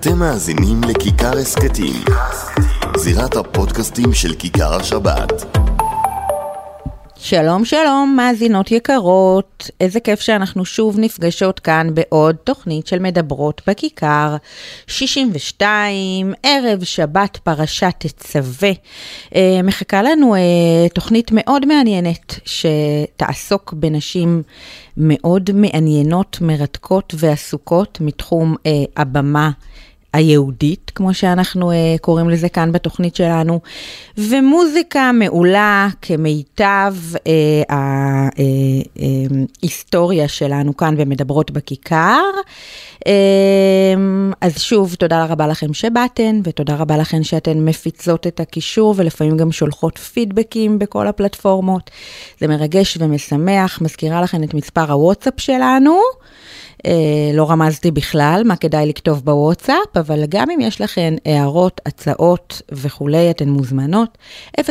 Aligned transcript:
אתם 0.00 0.18
מאזינים 0.18 0.80
לכיכר 0.88 1.38
הסכתים, 1.38 2.04
זירת 2.96 3.36
הפודקאסטים 3.36 4.12
של 4.12 4.34
כיכר 4.34 4.74
השבת. 4.74 5.32
שלום 7.16 7.64
שלום, 7.64 8.14
מאזינות 8.16 8.70
יקרות, 8.70 9.70
איזה 9.80 10.00
כיף 10.00 10.20
שאנחנו 10.20 10.64
שוב 10.64 10.98
נפגשות 10.98 11.60
כאן 11.60 11.94
בעוד 11.94 12.36
תוכנית 12.36 12.86
של 12.86 12.98
מדברות 12.98 13.62
בכיכר. 13.66 14.36
62, 14.86 16.34
ערב 16.42 16.84
שבת 16.84 17.36
פרשת 17.36 17.94
תצווה. 17.98 18.70
אה, 19.34 19.60
מחכה 19.64 20.02
לנו 20.02 20.34
אה, 20.34 20.40
תוכנית 20.94 21.30
מאוד 21.34 21.66
מעניינת 21.66 22.34
שתעסוק 22.44 23.72
בנשים 23.72 24.42
מאוד 24.96 25.50
מעניינות, 25.54 26.38
מרתקות 26.40 27.14
ועסוקות 27.16 27.98
מתחום 28.00 28.56
אה, 28.66 28.70
הבמה. 28.96 29.50
היהודית, 30.12 30.92
כמו 30.94 31.14
שאנחנו 31.14 31.70
uh, 31.70 31.74
קוראים 32.00 32.30
לזה 32.30 32.48
כאן 32.48 32.72
בתוכנית 32.72 33.16
שלנו, 33.16 33.60
ומוזיקה 34.18 35.10
מעולה 35.12 35.88
כמיטב 36.02 36.94
ההיסטוריה 39.62 40.24
uh, 40.24 40.28
uh, 40.28 40.32
שלנו 40.32 40.76
כאן 40.76 40.96
במדברות 40.96 41.50
בכיכר. 41.50 42.22
Uh, 42.98 43.08
אז 44.40 44.58
שוב, 44.60 44.94
תודה 44.94 45.24
רבה 45.24 45.46
לכם 45.46 45.74
שבאתן, 45.74 46.40
ותודה 46.44 46.74
רבה 46.74 46.96
לכם 46.96 47.22
שאתן 47.22 47.64
מפיצות 47.64 48.26
את 48.26 48.40
הקישור, 48.40 48.94
ולפעמים 48.96 49.36
גם 49.36 49.52
שולחות 49.52 49.98
פידבקים 49.98 50.78
בכל 50.78 51.06
הפלטפורמות. 51.06 51.90
זה 52.40 52.46
מרגש 52.46 52.98
ומשמח, 53.00 53.80
מזכירה 53.82 54.22
לכם 54.22 54.42
את 54.44 54.54
מספר 54.54 54.92
הוואטסאפ 54.92 55.34
שלנו. 55.40 56.00
אה, 56.86 57.30
לא 57.34 57.50
רמזתי 57.50 57.90
בכלל 57.90 58.42
מה 58.44 58.56
כדאי 58.56 58.86
לכתוב 58.86 59.24
בוואטסאפ, 59.24 59.96
אבל 59.96 60.24
גם 60.28 60.50
אם 60.50 60.60
יש 60.60 60.80
לכן 60.80 61.14
הערות, 61.24 61.80
הצעות 61.86 62.62
וכולי, 62.72 63.30
אתן 63.30 63.48
מוזמנות. 63.48 64.18
0537-443443. 64.60 64.62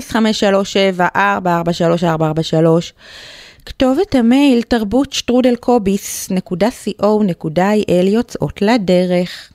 כתובת 3.65 4.15
המייל 4.15 4.61
תרבות 4.61 5.13
שטרודל 5.13 5.55
קוביס 5.55 6.31
נקודה 6.31 6.67
co.il 6.67 8.05
יוצאות 8.05 8.61
לדרך. 8.61 9.51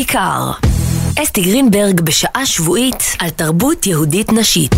בכיכר. 0.00 0.50
אסתי 1.22 1.42
גרינברג 1.42 2.00
בשעה 2.00 2.46
שבועית 2.46 3.02
על 3.18 3.30
תרבות 3.30 3.86
יהודית 3.86 4.32
נשית. 4.32 4.74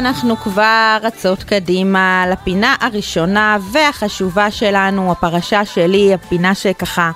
ואנחנו 0.00 0.36
כבר 0.36 0.98
רצות 1.02 1.42
קדימה 1.42 2.24
לפינה 2.32 2.74
הראשונה 2.80 3.58
והחשובה 3.72 4.50
שלנו, 4.50 5.12
הפרשה 5.12 5.64
שלי, 5.64 6.14
הפינה 6.14 6.54
שככה 6.54 7.10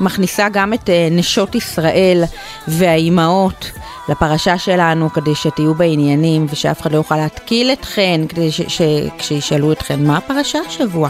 מכניסה 0.00 0.48
גם 0.48 0.74
את 0.74 0.90
אה, 0.90 1.08
נשות 1.10 1.54
ישראל 1.54 2.24
והאימהות 2.68 3.70
לפרשה 4.08 4.58
שלנו 4.58 5.10
כדי 5.10 5.34
שתהיו 5.34 5.74
בעניינים 5.74 6.46
ושאף 6.50 6.80
אחד 6.80 6.92
לא 6.92 6.96
יוכל 6.96 7.16
להתקיל 7.16 7.72
אתכן 7.72 8.20
כדי 8.28 8.50
שכשישאלו 8.50 9.72
אתכן 9.72 10.04
מה 10.04 10.16
הפרשה 10.16 10.58
השבוע. 10.66 11.08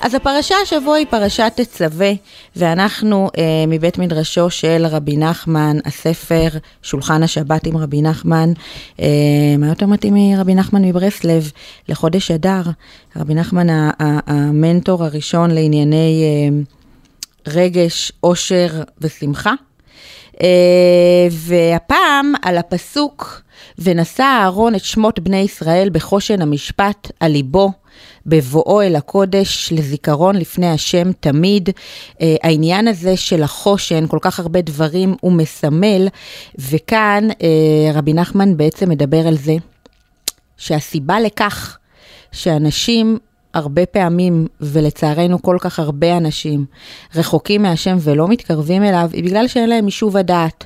אז 0.00 0.14
הפרשה 0.14 0.54
השבוע 0.62 0.96
היא 0.96 1.06
פרשת 1.10 1.52
תצווה 1.56 2.12
ואנחנו 2.56 3.30
אה, 3.38 3.42
מבית 3.68 3.98
מדרשו 3.98 4.50
של 4.50 4.86
רבי 4.90 5.16
נחמן, 5.16 5.76
הספר 5.84 6.48
שולחן 6.82 7.22
השבת 7.22 7.66
עם 7.66 7.76
רבי 7.76 8.02
נחמן, 8.02 8.52
אה, 9.00 9.06
מה 9.58 9.66
יותר 9.66 9.86
מתאים 9.86 10.14
מרבי 10.16 10.54
נחמן 10.54 10.84
מברסלב 10.84 11.50
לחודש 11.88 12.30
אדר, 12.30 12.62
רבי 13.16 13.34
נחמן 13.34 13.66
המנטור 14.26 15.04
הראשון 15.04 15.50
לענייני 15.50 16.24
אה, 16.24 16.58
רגש, 17.52 18.12
עושר 18.20 18.82
ושמחה. 19.00 19.52
אה, 20.40 21.28
והפעם 21.30 22.32
על 22.42 22.58
הפסוק, 22.58 23.42
ונשא 23.78 24.22
אהרון 24.22 24.74
את 24.74 24.84
שמות 24.84 25.18
בני 25.18 25.36
ישראל 25.36 25.88
בחושן 25.92 26.42
המשפט 26.42 27.10
על 27.20 27.32
ליבו. 27.32 27.72
בבואו 28.26 28.82
אל 28.82 28.96
הקודש 28.96 29.72
לזיכרון 29.72 30.36
לפני 30.36 30.70
השם 30.70 31.12
תמיד. 31.20 31.70
אה, 32.20 32.36
העניין 32.42 32.88
הזה 32.88 33.16
של 33.16 33.42
החושן, 33.42 34.06
כל 34.06 34.18
כך 34.20 34.40
הרבה 34.40 34.60
דברים 34.60 35.14
הוא 35.20 35.32
מסמל, 35.32 36.08
וכאן 36.58 37.28
אה, 37.42 37.92
רבי 37.94 38.12
נחמן 38.12 38.56
בעצם 38.56 38.88
מדבר 38.88 39.26
על 39.28 39.36
זה 39.36 39.54
שהסיבה 40.56 41.20
לכך 41.20 41.78
שאנשים 42.32 43.18
הרבה 43.54 43.86
פעמים, 43.86 44.46
ולצערנו 44.60 45.42
כל 45.42 45.56
כך 45.60 45.78
הרבה 45.78 46.16
אנשים, 46.16 46.64
רחוקים 47.14 47.62
מהשם 47.62 47.96
ולא 48.00 48.28
מתקרבים 48.28 48.84
אליו, 48.84 49.10
היא 49.12 49.24
בגלל 49.24 49.48
שאין 49.48 49.68
להם 49.68 49.84
יישוב 49.84 50.16
הדעת. 50.16 50.64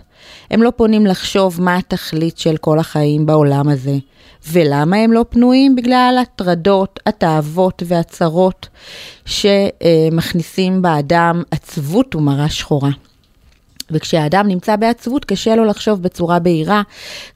הם 0.51 0.63
לא 0.63 0.73
פונים 0.77 1.07
לחשוב 1.07 1.63
מה 1.63 1.77
התכלית 1.77 2.39
של 2.39 2.57
כל 2.57 2.79
החיים 2.79 3.27
בעולם 3.27 3.69
הזה. 3.69 3.97
ולמה 4.53 4.97
הם 4.97 5.13
לא 5.13 5.25
פנויים? 5.29 5.77
בגלל 5.77 6.19
הטרדות, 6.23 7.01
התאוות 7.07 7.83
והצרות 7.87 8.69
שמכניסים 9.25 10.83
באדם 10.83 11.43
עצבות 11.51 12.15
ומרה 12.15 12.49
שחורה. 12.49 12.91
וכשהאדם 13.91 14.49
נמצא 14.49 14.77
בעצבות, 14.77 15.25
קשה 15.25 15.57
לו 15.57 15.65
לחשוב 15.65 16.03
בצורה 16.03 16.39
בהירה, 16.39 16.83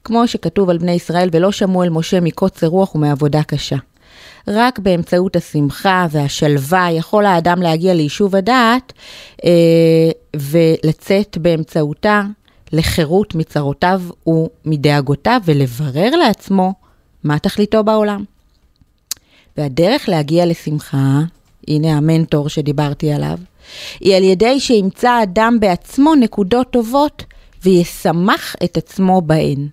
כמו 0.03 0.27
שכתוב 0.27 0.69
על 0.69 0.77
בני 0.77 0.91
ישראל, 0.91 1.29
ולא 1.31 1.51
שמעו 1.51 1.83
אל 1.83 1.89
משה 1.89 2.19
מקוצר 2.19 2.67
רוח 2.67 2.95
ומעבודה 2.95 3.43
קשה. 3.43 3.75
רק 4.47 4.79
באמצעות 4.79 5.35
השמחה 5.35 6.07
והשלווה 6.11 6.91
יכול 6.91 7.25
האדם 7.25 7.61
להגיע 7.61 7.93
ליישוב 7.93 8.35
הדעת 8.35 8.93
אה, 9.45 10.11
ולצאת 10.35 11.37
באמצעותה 11.37 12.21
לחירות 12.71 13.35
מצרותיו 13.35 14.01
ומדאגותיו 14.27 15.41
ולברר 15.45 16.15
לעצמו 16.15 16.73
מה 17.23 17.39
תכליתו 17.39 17.83
בעולם. 17.83 18.23
והדרך 19.57 20.09
להגיע 20.09 20.45
לשמחה, 20.45 21.19
הנה 21.67 21.97
המנטור 21.97 22.49
שדיברתי 22.49 23.11
עליו, 23.11 23.37
היא 23.99 24.15
על 24.15 24.23
ידי 24.23 24.59
שימצא 24.59 25.23
אדם 25.23 25.57
בעצמו 25.59 26.15
נקודות 26.15 26.71
טובות 26.71 27.23
וישמח 27.63 28.55
את 28.63 28.77
עצמו 28.77 29.21
בהן. 29.21 29.67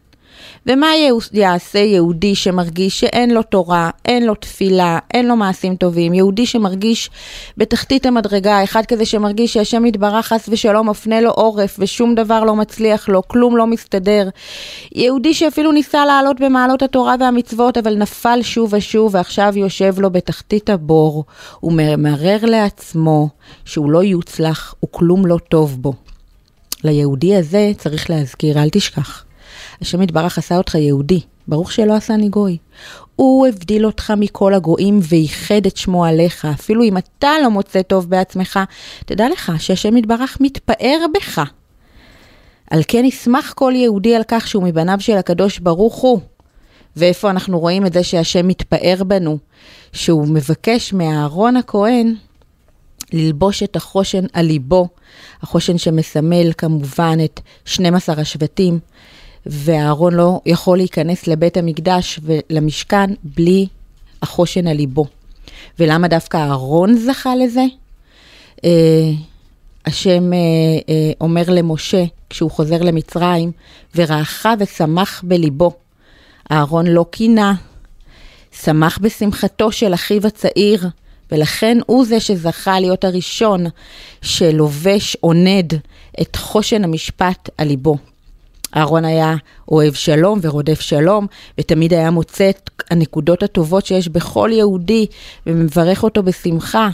ומה 0.66 0.86
יעשה 1.32 1.78
יהודי 1.78 2.34
שמרגיש 2.34 3.00
שאין 3.00 3.30
לו 3.30 3.42
תורה, 3.42 3.90
אין 4.04 4.26
לו 4.26 4.34
תפילה, 4.34 4.98
אין 5.14 5.28
לו 5.28 5.36
מעשים 5.36 5.76
טובים? 5.76 6.14
יהודי 6.14 6.46
שמרגיש 6.46 7.10
בתחתית 7.56 8.06
המדרגה, 8.06 8.64
אחד 8.64 8.86
כזה 8.86 9.04
שמרגיש 9.04 9.52
שהשם 9.52 9.86
יתברך 9.86 10.26
חס 10.26 10.48
ושלום 10.48 10.90
מפנה 10.90 11.20
לו 11.20 11.30
עורף 11.30 11.76
ושום 11.78 12.14
דבר 12.14 12.44
לא 12.44 12.56
מצליח 12.56 13.08
לו, 13.08 13.22
כלום 13.28 13.56
לא 13.56 13.66
מסתדר. 13.66 14.28
יהודי 14.92 15.34
שאפילו 15.34 15.72
ניסה 15.72 16.06
לעלות 16.06 16.40
במעלות 16.40 16.82
התורה 16.82 17.14
והמצוות, 17.20 17.76
אבל 17.76 17.94
נפל 17.94 18.38
שוב 18.42 18.74
ושוב 18.74 19.14
ועכשיו 19.14 19.52
יושב 19.56 19.94
לו 20.00 20.10
בתחתית 20.10 20.70
הבור, 20.70 21.24
וממרר 21.62 22.38
לעצמו 22.42 23.28
שהוא 23.64 23.90
לא 23.90 24.02
יוצלח 24.02 24.74
וכלום 24.84 25.26
לא 25.26 25.38
טוב 25.48 25.82
בו. 25.82 25.92
ליהודי 26.84 27.36
הזה 27.36 27.72
צריך 27.78 28.10
להזכיר, 28.10 28.62
אל 28.62 28.68
תשכח. 28.72 29.27
השם 29.80 30.02
יתברך 30.02 30.38
עשה 30.38 30.56
אותך 30.56 30.74
יהודי, 30.74 31.20
ברוך 31.48 31.72
שלא 31.72 31.94
עשני 31.94 32.28
גוי. 32.28 32.56
הוא 33.16 33.46
הבדיל 33.46 33.86
אותך 33.86 34.12
מכל 34.16 34.54
הגויים 34.54 35.00
וייחד 35.02 35.66
את 35.66 35.76
שמו 35.76 36.04
עליך. 36.04 36.44
אפילו 36.44 36.82
אם 36.82 36.96
אתה 36.96 37.30
לא 37.42 37.50
מוצא 37.50 37.82
טוב 37.82 38.10
בעצמך, 38.10 38.58
תדע 39.06 39.28
לך 39.28 39.52
שהשם 39.58 39.96
יתברך 39.96 40.38
מתפאר 40.40 41.06
בך. 41.14 41.42
על 42.70 42.82
כן 42.88 43.04
ישמח 43.04 43.52
כל 43.52 43.72
יהודי 43.76 44.16
על 44.16 44.22
כך 44.28 44.48
שהוא 44.48 44.62
מבניו 44.62 44.96
של 45.00 45.16
הקדוש 45.16 45.58
ברוך 45.58 45.94
הוא. 45.94 46.20
ואיפה 46.96 47.30
אנחנו 47.30 47.60
רואים 47.60 47.86
את 47.86 47.92
זה 47.92 48.02
שהשם 48.02 48.48
מתפאר 48.48 49.04
בנו? 49.06 49.38
שהוא 49.92 50.28
מבקש 50.28 50.92
מאהרון 50.92 51.56
הכהן 51.56 52.14
ללבוש 53.12 53.62
את 53.62 53.76
החושן 53.76 54.24
על 54.32 54.46
ליבו, 54.46 54.88
החושן 55.42 55.78
שמסמל 55.78 56.52
כמובן 56.58 57.18
את 57.24 57.40
12 57.64 58.20
השבטים, 58.20 58.78
ואהרון 59.46 60.14
לא 60.14 60.40
יכול 60.46 60.76
להיכנס 60.76 61.26
לבית 61.26 61.56
המקדש 61.56 62.20
ולמשכן 62.22 63.10
בלי 63.24 63.66
החושן 64.22 64.66
על 64.66 64.76
ליבו. 64.76 65.06
ולמה 65.78 66.08
דווקא 66.08 66.36
אהרון 66.36 66.96
זכה 66.96 67.36
לזה? 67.36 67.64
אה, 68.64 69.10
השם 69.86 70.32
אה, 70.32 70.38
אה, 70.88 71.12
אומר 71.20 71.42
למשה, 71.48 72.04
כשהוא 72.30 72.50
חוזר 72.50 72.82
למצרים, 72.82 73.52
ורעך 73.96 74.46
ושמח 74.58 75.22
בליבו. 75.26 75.72
אהרון 76.52 76.86
לא 76.86 77.04
קינה, 77.10 77.54
שמח 78.62 78.98
בשמחתו 79.02 79.72
של 79.72 79.94
אחיו 79.94 80.26
הצעיר, 80.26 80.88
ולכן 81.32 81.78
הוא 81.86 82.04
זה 82.04 82.20
שזכה 82.20 82.80
להיות 82.80 83.04
הראשון 83.04 83.64
שלובש, 84.22 85.16
עונד 85.20 85.74
את 86.20 86.36
חושן 86.36 86.84
המשפט 86.84 87.50
על 87.58 87.68
ליבו. 87.68 87.96
אהרון 88.76 89.04
היה 89.04 89.34
אוהב 89.68 89.94
שלום 89.94 90.38
ורודף 90.42 90.80
שלום, 90.80 91.26
ותמיד 91.58 91.94
היה 91.94 92.10
מוצא 92.10 92.50
את 92.50 92.70
הנקודות 92.90 93.42
הטובות 93.42 93.86
שיש 93.86 94.08
בכל 94.08 94.50
יהודי, 94.52 95.06
ומברך 95.46 96.04
אותו 96.04 96.22
בשמחה. 96.22 96.88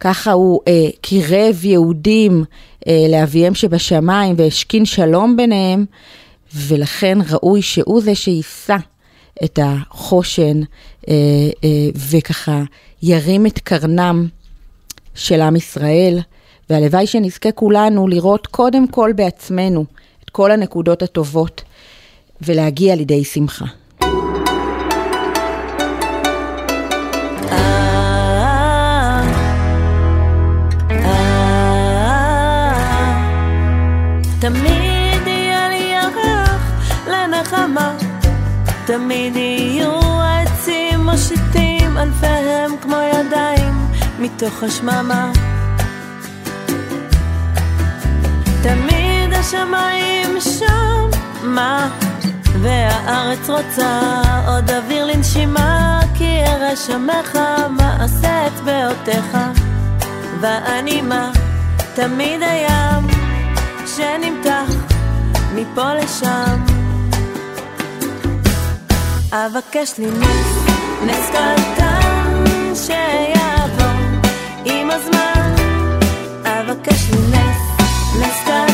ככה 0.00 0.32
הוא 0.32 0.60
אה, 0.68 0.88
קירב 1.00 1.64
יהודים 1.64 2.44
אה, 2.88 3.06
לאביהם 3.08 3.54
שבשמיים 3.54 4.34
והשכין 4.38 4.84
שלום 4.84 5.36
ביניהם, 5.36 5.84
ולכן 6.54 7.18
ראוי 7.30 7.62
שהוא 7.62 8.02
זה 8.02 8.14
שיישא 8.14 8.76
את 9.44 9.58
החושן 9.62 10.60
אה, 11.08 11.14
אה, 11.64 11.88
וככה 12.10 12.62
ירים 13.02 13.46
את 13.46 13.58
קרנם 13.58 14.28
של 15.14 15.40
עם 15.40 15.56
ישראל, 15.56 16.18
והלוואי 16.70 17.06
שנזכה 17.06 17.52
כולנו 17.52 18.08
לראות 18.08 18.46
קודם 18.46 18.88
כל 18.88 19.12
בעצמנו 19.16 19.84
כל 20.36 20.50
הנקודות 20.50 21.02
הטובות 21.02 21.62
ולהגיע 22.42 22.94
לידי 22.94 23.24
שמחה. 23.24 23.64
תמיד 34.40 35.26
יהיה 35.26 35.68
לי 35.68 35.92
ירח 35.94 36.82
לנחמה, 37.08 37.96
תמיד 38.86 39.36
יהיו 39.36 40.00
עצים 40.20 41.00
מושיטים 41.00 41.98
אלפיהם 41.98 42.70
כמו 42.82 42.96
ידיים 42.96 43.74
מתוך 44.18 44.62
השממה. 44.62 45.32
תמיד 48.62 49.23
השמיים 49.46 50.40
שם, 50.40 51.08
מה? 51.42 51.88
והארץ 52.62 53.50
רוצה 53.50 54.00
עוד 54.46 54.70
אוויר 54.70 55.04
לנשימה, 55.04 56.00
כי 56.14 56.24
ירא 56.24 56.74
שמך 56.86 57.38
מעשה 57.70 58.46
ואני 60.40 61.02
מה? 61.02 61.32
תמיד 61.94 62.42
הים 62.42 63.06
שנמתח 63.86 64.74
מפה 65.54 65.94
לשם. 65.94 66.64
אבקש 69.32 69.98
לי 69.98 70.06
נס, 70.06 70.68
נס 71.06 71.30
קטן 71.30 72.42
שיעבור 72.74 73.86
עם 74.64 74.90
הזמן. 74.90 75.54
אבקש 76.44 77.10
לי 77.10 77.18
נס, 77.18 77.86
נס 78.20 78.40
קטן 78.42 78.73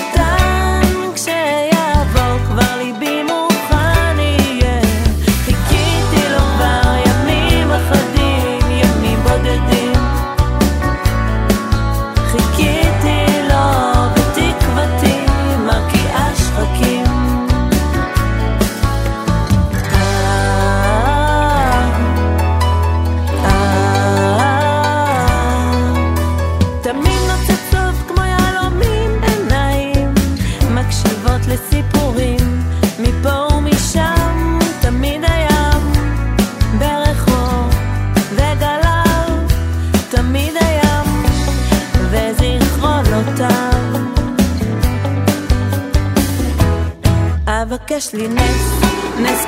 אבקש 48.00 48.14
לי 48.14 48.28
נס, 48.28 49.46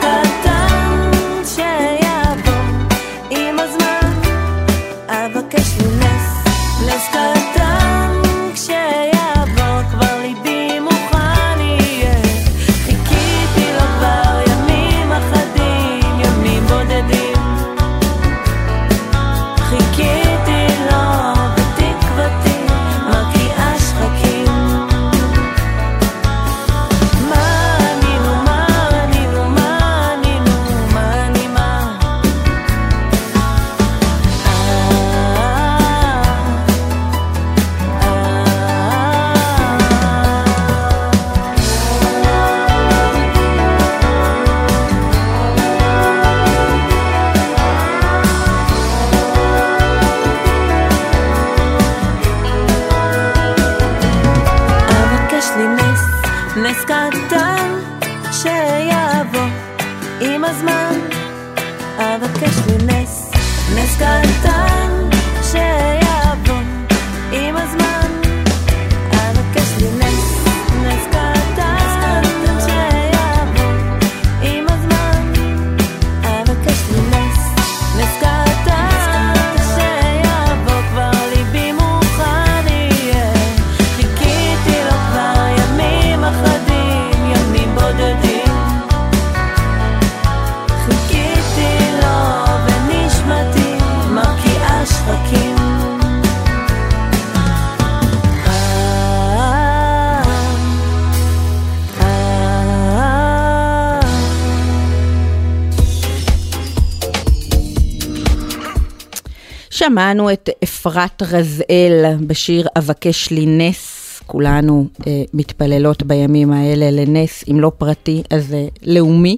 שמענו 109.84 110.32
את 110.32 110.48
אפרת 110.64 111.22
רזאל 111.22 112.14
בשיר 112.26 112.66
אבקש 112.78 113.30
לי 113.30 113.46
נס. 113.46 114.22
כולנו 114.26 114.86
אה, 115.06 115.12
מתפללות 115.34 116.02
בימים 116.02 116.52
האלה 116.52 116.90
לנס, 116.90 117.44
אם 117.50 117.60
לא 117.60 117.72
פרטי, 117.78 118.22
אז 118.30 118.54
אה, 118.54 118.66
לאומי. 118.82 119.36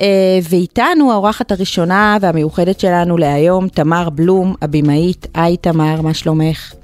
אה, 0.00 0.38
ואיתנו 0.50 1.12
האורחת 1.12 1.52
הראשונה 1.52 2.16
והמיוחדת 2.20 2.80
שלנו 2.80 3.16
להיום, 3.16 3.68
תמר 3.68 4.10
בלום, 4.10 4.54
הבמאית. 4.62 5.26
היי 5.34 5.56
תמר, 5.56 6.02
מה 6.02 6.14
שלומך? 6.14 6.74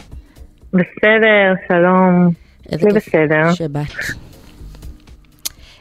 בסדר, 0.73 1.55
שלום. 1.69 2.29
כיף 2.71 2.83
בסדר. 2.83 3.53
שבאת. 3.55 3.87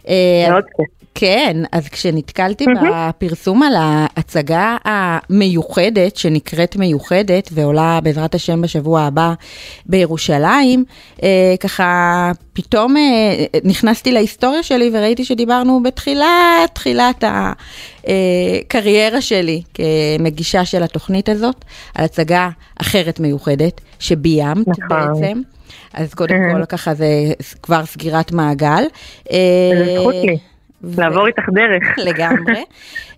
אה, 0.08 0.48
מאוד 0.50 0.64
כיף. 0.78 1.03
כן, 1.16 1.58
אז 1.72 1.88
כשנתקלתי 1.88 2.66
בפרסום 2.66 3.64
על 3.64 3.74
ההצגה 3.78 4.78
המיוחדת, 4.86 6.16
שנקראת 6.16 6.76
מיוחדת, 6.76 7.50
ועולה 7.52 8.00
בעזרת 8.04 8.36
השם 8.36 8.62
בשבוע 8.62 9.02
הבא 9.02 9.34
בירושלים, 9.86 10.86
אה, 11.24 11.56
ככה 11.60 12.32
פתאום 12.54 12.98
אה, 12.98 13.46
נכנסתי 13.64 14.12
להיסטוריה 14.12 14.64
שלי 14.64 14.90
וראיתי 14.94 15.26
שדיברנו 15.26 15.84
בתחילת, 15.84 16.26
תחילת 16.74 17.24
הקריירה 18.04 19.22
שלי 19.22 19.62
כמגישה 19.74 20.66
של 20.66 20.84
התוכנית 20.84 21.30
הזאת, 21.30 21.66
על 21.96 22.06
הצגה 22.06 22.50
אחרת 22.82 23.20
מיוחדת, 23.20 23.82
שביימת 24.00 24.68
נכון. 24.68 24.88
בעצם. 24.90 25.42
אז 25.94 26.14
קודם 26.14 26.36
כל 26.52 26.66
ככה 26.66 26.94
זה 26.94 27.08
כבר 27.62 27.86
סגירת 27.86 28.32
מעגל. 28.32 28.84
זה 29.24 29.32
אה, 29.32 29.96
זכות 30.00 30.16
לי. 30.16 30.38
לעבור 30.84 31.28
איתך 31.28 31.44
דרך. 31.54 31.98
לגמרי. 32.10 32.64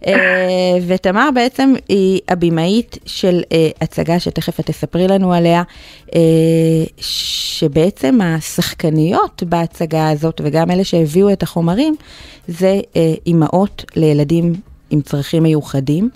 אה, 0.08 0.78
ותמר 0.88 1.30
בעצם 1.36 1.74
היא 1.90 2.22
הבמאית 2.30 2.98
של 3.06 3.42
אה, 3.52 3.70
הצגה 3.82 4.20
שתכף 4.20 4.60
את 4.60 4.66
תספרי 4.66 5.08
לנו 5.08 5.34
עליה, 5.34 5.64
אה, 6.16 6.22
שבעצם 6.98 8.20
השחקניות 8.22 9.44
בהצגה 9.44 10.10
הזאת 10.10 10.42
וגם 10.44 10.72
אלה 10.72 10.84
שהביאו 10.84 11.34
את 11.34 11.44
החומרים, 11.44 11.96
זה 12.48 12.80
אימהות 13.26 13.86
לילדים 13.96 14.54
עם 14.90 15.02
צרכים 15.02 15.44
מיוחדים. 15.44 16.10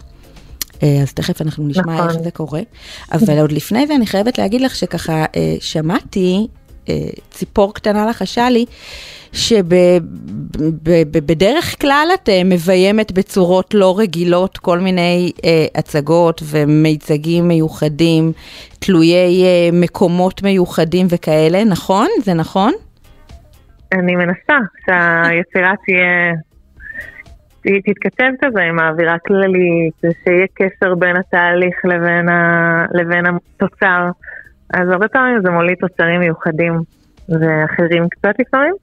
אז 1.01 1.13
תכף 1.13 1.41
אנחנו 1.41 1.67
נשמע 1.67 1.93
נכון. 1.93 2.09
איך 2.09 2.19
זה 2.23 2.31
קורה. 2.31 2.61
אבל 3.11 3.39
עוד 3.39 3.51
לפני 3.51 3.87
זה 3.87 3.95
אני 3.95 4.07
חייבת 4.07 4.37
להגיד 4.37 4.61
לך 4.61 4.75
שככה 4.75 5.25
שמעתי, 5.59 6.47
ציפור 7.29 7.73
קטנה 7.73 8.05
לחשה 8.09 8.49
לי, 8.49 8.65
שבדרך 10.53 11.75
כלל 11.81 12.07
את 12.13 12.29
אה, 12.29 12.41
מביימת 12.45 13.11
בצורות 13.11 13.73
לא 13.73 13.99
רגילות 13.99 14.57
כל 14.57 14.79
מיני 14.79 15.31
אה, 15.45 15.65
הצגות 15.75 16.41
ומיצגים 16.51 17.47
מיוחדים, 17.47 18.31
תלויי 18.79 19.43
אה, 19.43 19.69
מקומות 19.73 20.43
מיוחדים 20.43 21.05
וכאלה, 21.09 21.63
נכון? 21.63 22.07
זה 22.23 22.33
נכון? 22.33 22.73
אני 23.93 24.15
מנסה 24.15 24.57
שהיצירה 24.85 25.73
תהיה, 25.85 26.33
היא 27.63 27.81
תתכתב 27.85 28.31
כזה 28.41 28.61
עם 28.61 28.79
האווירה 28.79 29.13
הכללית, 29.13 29.93
שיהיה 30.23 30.45
קשר 30.53 30.95
בין 30.95 31.15
התהליך 31.17 31.75
לבין, 31.83 32.29
ה, 32.29 32.85
לבין 32.93 33.25
התוצר. 33.25 34.09
אז 34.73 34.89
הרבה 34.89 35.07
פעמים 35.07 35.41
זה 35.41 35.49
מוליד 35.49 35.77
תוצרים 35.79 36.19
מיוחדים 36.19 36.73
ואחרים 37.29 38.09
קצת 38.09 38.33
לפעמים. 38.39 38.73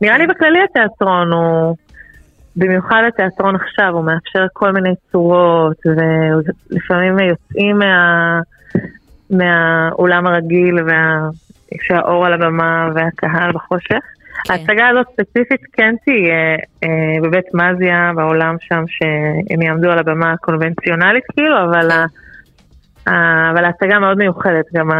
נראה 0.00 0.18
לי 0.18 0.26
בכללי 0.26 0.58
התיאטרון 0.70 1.32
הוא, 1.32 1.76
במיוחד 2.56 3.02
התיאטרון 3.08 3.54
עכשיו, 3.56 3.88
הוא 3.92 4.04
מאפשר 4.04 4.46
כל 4.52 4.72
מיני 4.72 4.94
צורות, 5.12 5.76
ולפעמים 5.86 7.18
יוצאים 7.18 7.78
מה, 7.78 8.40
מהאולם 9.30 10.26
הרגיל, 10.26 10.82
וה, 10.86 11.28
שהאור 11.82 12.26
על 12.26 12.32
הבמה 12.32 12.88
והקהל 12.94 13.52
בחושך. 13.52 14.00
כן. 14.44 14.52
ההצגה 14.52 14.88
הזאת 14.88 15.06
ספציפית 15.12 15.60
כן 15.72 15.94
תהיה 16.04 16.56
אה, 16.84 17.22
בבית 17.22 17.54
מזיה, 17.54 18.10
בעולם 18.14 18.56
שם, 18.60 18.84
שהם 18.86 19.62
יעמדו 19.62 19.90
על 19.90 19.98
הבמה 19.98 20.32
הקונבנציונלית 20.32 21.24
כאילו, 21.32 21.64
אבל, 21.64 21.90
ה, 21.90 22.04
אבל 23.06 23.64
ההצגה 23.64 23.98
מאוד 23.98 24.18
מיוחדת, 24.18 24.64
גם 24.74 24.90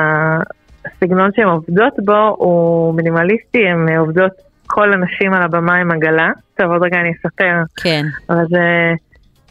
הסגנון 0.87 1.31
שהן 1.37 1.47
עובדות 1.49 1.93
בו 2.05 2.35
הוא 2.39 2.95
מינימליסטי, 2.95 3.69
הן 3.69 3.97
עובדות 3.97 4.33
כל 4.67 4.93
הנשים 4.93 5.35
על 5.35 5.43
הבמה 5.43 5.75
עם 5.75 5.91
עגלה. 5.91 6.31
טוב, 6.59 6.71
עוד 6.71 6.83
רגע 6.83 7.01
אני 7.01 7.13
אספר, 7.13 7.63
כן. 7.77 8.05
אבל 8.31 8.45
זה, 8.49 8.93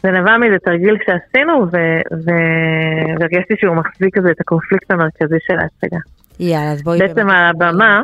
זה 0.02 0.10
נבע 0.10 0.36
מאיזה 0.38 0.56
תרגיל 0.64 0.96
שעשינו, 1.06 1.66
ו- 1.72 2.00
ו- 2.24 3.14
והרגשתי 3.20 3.54
שהוא 3.60 3.76
מחזיק 3.76 4.16
כזה 4.18 4.30
את 4.30 4.40
הקונפליקט 4.40 4.90
המרכזי 4.90 5.36
של 5.46 5.54
ההצגה. 5.58 5.98
יאללה, 6.40 6.72
אז 6.72 6.82
בואי... 6.82 6.98
בעצם 6.98 7.30
על 7.30 7.46
הבמה, 7.46 8.02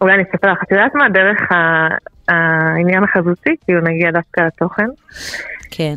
אולי 0.00 0.14
אני 0.14 0.22
אספר 0.22 0.52
לך, 0.52 0.58
את 0.62 0.70
יודעת 0.72 0.94
מה 0.94 1.08
דרך 1.08 1.52
ה- 1.52 1.96
העניין 2.28 3.04
החזותי? 3.04 3.56
כאילו 3.64 3.80
נגיע 3.80 4.10
דווקא 4.10 4.40
לתוכן. 4.40 4.86
כן. 5.70 5.94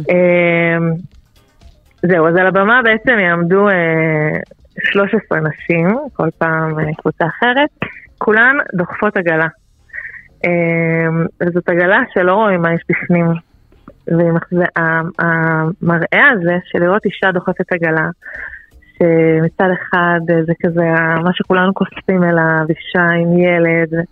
זהו, 2.02 2.28
אז 2.28 2.36
על 2.36 2.48
הבמה 2.48 2.82
בעצם 2.84 3.20
יעמדו 3.20 3.70
אה, 3.70 4.40
13 4.84 5.40
נשים, 5.40 5.88
כל 6.14 6.30
פעם 6.38 6.80
אה, 6.80 6.94
קבוצה 6.98 7.26
אחרת, 7.26 7.70
כולן 8.18 8.58
דוחפות 8.74 9.18
עגלה. 9.18 9.48
אמ, 10.46 11.26
וזאת 11.42 11.70
עגלה 11.70 12.00
שלא 12.14 12.34
רואים 12.34 12.62
מה 12.62 12.74
יש 12.74 12.82
בפנים. 12.90 13.26
והמראה 14.52 16.30
הזה 16.34 16.58
של 16.66 16.80
לראות 16.80 17.06
אישה 17.06 17.32
דוחפת 17.32 17.74
עגלה, 17.74 18.10
שמצד 18.98 19.70
אחד 19.74 20.20
אה, 20.30 20.44
זה 20.44 20.54
כזה 20.66 20.86
מה 21.24 21.30
שכולנו 21.34 21.74
כוספים 21.74 22.24
אליו, 22.24 22.66
אישה 22.70 23.04
עם 23.04 23.40
ילד, 23.40 24.06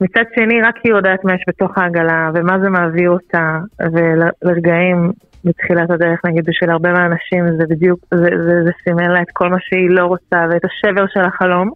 מצד 0.00 0.24
שני 0.34 0.60
רק 0.60 0.74
היא 0.84 0.92
יודעת 0.92 1.24
מה 1.24 1.34
יש 1.34 1.42
בתוך 1.48 1.78
העגלה 1.78 2.30
ומה 2.34 2.58
זה 2.60 2.68
מעביר 2.68 3.10
אותה, 3.10 3.58
ולרגעים 3.92 5.12
בתחילת 5.44 5.90
הדרך 5.90 6.20
נגיד 6.24 6.44
בשביל 6.46 6.70
הרבה 6.70 6.92
מהאנשים 6.92 7.44
זה 7.58 7.64
בדיוק, 7.70 8.00
זה, 8.14 8.28
זה, 8.46 8.64
זה 8.64 8.70
סימן 8.84 9.10
לה 9.10 9.22
את 9.22 9.30
כל 9.32 9.48
מה 9.48 9.56
שהיא 9.60 9.90
לא 9.90 10.06
רוצה 10.06 10.46
ואת 10.50 10.64
השבר 10.64 11.06
של 11.06 11.20
החלום. 11.20 11.70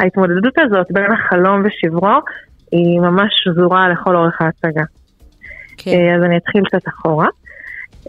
ההתמודדות 0.00 0.58
הזאת 0.58 0.86
בין 0.90 1.12
החלום 1.12 1.62
ושברו 1.64 2.18
היא 2.72 3.00
ממש 3.00 3.30
שזורה 3.44 3.88
לכל 3.88 4.16
אורך 4.16 4.42
ההצגה. 4.42 4.84
כן. 5.76 5.90
אה, 5.90 6.16
אז 6.16 6.22
אני 6.22 6.36
אתחיל 6.36 6.64
קצת 6.64 6.88
אחורה. 6.88 7.26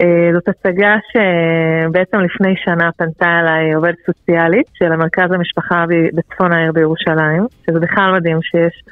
אה, 0.02 0.30
זאת 0.34 0.48
הצגה 0.48 0.96
שבעצם 1.12 2.20
לפני 2.20 2.54
שנה 2.66 2.90
פנתה 2.98 3.40
אליי 3.40 3.74
עובדת 3.74 3.96
סוציאלית 4.06 4.68
של 4.74 4.92
המרכז 4.92 5.32
למשפחה 5.32 5.86
בצפון 6.14 6.54
העיר 6.54 6.72
בירושלים, 6.72 7.46
שזה 7.66 7.80
בכלל 7.80 8.12
מדהים 8.12 8.42
שיש 8.42 8.84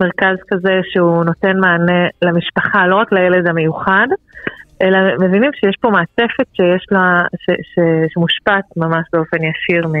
מרכז 0.00 0.36
כזה 0.48 0.80
שהוא 0.92 1.24
נותן 1.24 1.58
מענה 1.60 2.08
למשפחה, 2.22 2.86
לא 2.86 2.96
רק 2.96 3.12
לילד 3.12 3.46
המיוחד, 3.46 4.06
אלא 4.82 4.98
מבינים 5.20 5.50
שיש 5.54 5.76
פה 5.80 5.90
מעטפת 5.90 6.46
שיש 6.52 6.86
לה, 6.90 7.22
ש, 7.36 7.50
ש, 7.50 7.78
שמושפעת 8.12 8.64
ממש 8.76 9.04
באופן 9.12 9.36
ישיר 9.36 9.86
מ, 9.86 9.94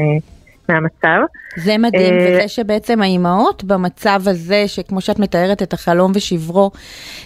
מהמצב. 0.68 1.20
זה 1.56 1.78
מדהים, 1.78 2.14
אה, 2.14 2.26
וזה 2.28 2.48
שבעצם 2.48 3.02
האימהות 3.02 3.64
במצב 3.64 4.20
הזה, 4.26 4.62
שכמו 4.66 5.00
שאת 5.00 5.18
מתארת 5.18 5.62
את 5.62 5.72
החלום 5.72 6.12
ושברו, 6.14 6.70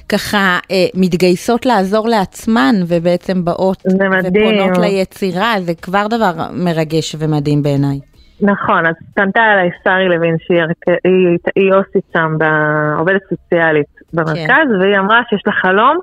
ככה 0.08 0.58
אה, 0.70 0.76
מתגייסות 0.94 1.66
לעזור 1.66 2.08
לעצמן, 2.08 2.74
ובעצם 2.88 3.44
באות. 3.44 3.82
ופונות 3.86 4.78
ליצירה, 4.78 5.54
זה 5.60 5.72
כבר 5.82 6.06
דבר 6.06 6.32
מרגש 6.52 7.16
ומדהים 7.18 7.62
בעיניי. 7.62 7.98
נכון, 8.40 8.86
אז 8.86 8.94
פנתה 9.14 9.40
אליי 9.40 9.70
שרי 9.84 10.08
לוין, 10.08 10.36
שהיא 10.38 10.60
היא, 11.04 11.38
היא 11.56 11.72
אוסית 11.72 12.04
שם, 12.12 12.36
עובדת 12.98 13.20
סוציאלית 13.28 13.86
במרכז, 14.12 14.68
כן. 14.68 14.80
והיא 14.80 14.98
אמרה 14.98 15.20
שיש 15.30 15.42
לה 15.46 15.52
חלום 15.52 15.98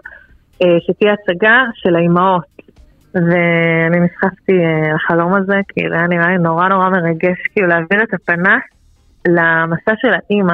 שתהיה 0.87 1.13
הצגה 1.13 1.63
של 1.73 1.95
האימהות. 1.95 2.51
ואני 3.15 3.99
נסחפתי 3.99 4.51
אה, 4.51 4.93
לחלום 4.95 5.33
הזה, 5.33 5.59
כי 5.67 5.89
זה 5.89 5.95
היה 5.95 6.07
נראה 6.07 6.27
לי 6.27 6.37
נורא 6.37 6.67
נורא 6.67 6.89
מרגש, 6.89 7.37
כאילו 7.53 7.67
להעביר 7.67 8.03
את 8.03 8.13
הפנס 8.13 8.63
למסע 9.27 9.93
של 10.01 10.13
האימא, 10.13 10.53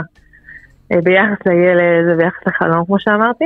אה, 0.91 0.97
ביחס 1.03 1.45
לילד 1.45 2.05
וביחס 2.07 2.47
לחלום, 2.47 2.85
כמו 2.85 2.99
שאמרתי. 2.99 3.45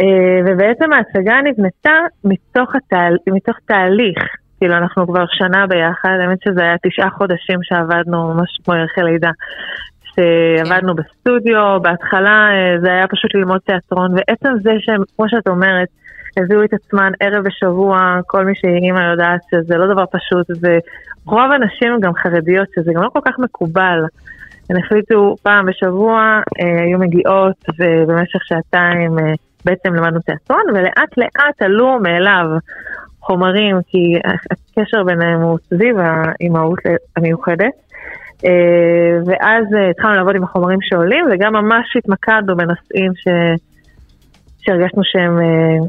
אה, 0.00 0.40
ובעצם 0.46 0.92
ההצגה 0.92 1.34
נבנתה 1.44 1.98
מתוך, 2.24 2.74
התהל... 2.74 3.16
מתוך 3.26 3.56
תהליך, 3.66 4.18
כאילו 4.58 4.74
אנחנו 4.74 5.06
כבר 5.06 5.24
שנה 5.28 5.66
ביחד, 5.66 6.16
האמת 6.20 6.38
שזה 6.44 6.62
היה 6.62 6.76
תשעה 6.82 7.10
חודשים 7.10 7.58
שעבדנו 7.62 8.34
ממש 8.34 8.58
כמו 8.64 8.74
ערכי 8.74 9.00
לידה. 9.00 9.30
שעבדנו 10.20 10.94
בסטודיו, 10.94 11.80
בהתחלה 11.82 12.48
אה, 12.50 12.80
זה 12.80 12.88
היה 12.88 13.06
פשוט 13.06 13.34
ללמוד 13.34 13.60
תיאטרון, 13.66 14.14
ועצם 14.14 14.52
זה 14.62 14.70
שהם, 14.78 15.02
כמו 15.16 15.28
שאת 15.28 15.48
אומרת, 15.48 15.88
הביאו 16.36 16.64
את 16.64 16.72
עצמן 16.72 17.12
ערב 17.20 17.44
ושבוע, 17.46 18.20
כל 18.26 18.44
מי 18.44 18.52
שהיא 18.54 18.76
אימא 18.76 19.00
יודעת 19.10 19.40
שזה 19.50 19.76
לא 19.76 19.94
דבר 19.94 20.04
פשוט, 20.06 20.46
ורוב 20.60 21.50
הנשים 21.52 22.00
גם 22.00 22.14
חרדיות, 22.14 22.68
שזה 22.74 22.92
גם 22.94 23.02
לא 23.02 23.08
כל 23.08 23.20
כך 23.24 23.38
מקובל. 23.38 24.04
הן 24.70 24.76
החליטו 24.76 25.36
פעם 25.42 25.66
בשבוע, 25.66 26.40
אה, 26.60 26.82
היו 26.82 26.98
מגיעות, 26.98 27.64
ובמשך 27.78 28.40
שעתיים 28.44 29.18
אה, 29.18 29.32
בעצם 29.64 29.94
למדנו 29.94 30.20
תיאטרון, 30.20 30.62
ולאט 30.74 31.16
לאט 31.16 31.62
עלו 31.62 31.98
מאליו 32.02 32.46
החומרים, 33.22 33.76
כי 33.86 34.18
הקשר 34.50 35.04
ביניהם 35.04 35.40
הוא 35.40 35.58
סביב 35.68 35.96
האימהות 35.98 36.78
המיוחדת. 37.16 37.89
אה, 38.44 39.18
ואז 39.26 39.64
אה, 39.74 39.90
התחלנו 39.90 40.14
לעבוד 40.14 40.36
עם 40.36 40.44
החומרים 40.44 40.78
שעולים, 40.82 41.24
וגם 41.32 41.52
ממש 41.52 41.96
התמקדנו 41.96 42.56
בנושאים 42.56 43.12
ש... 43.14 43.28
שהרגשנו 44.58 45.02
שהם, 45.04 45.38
אה, 45.40 45.86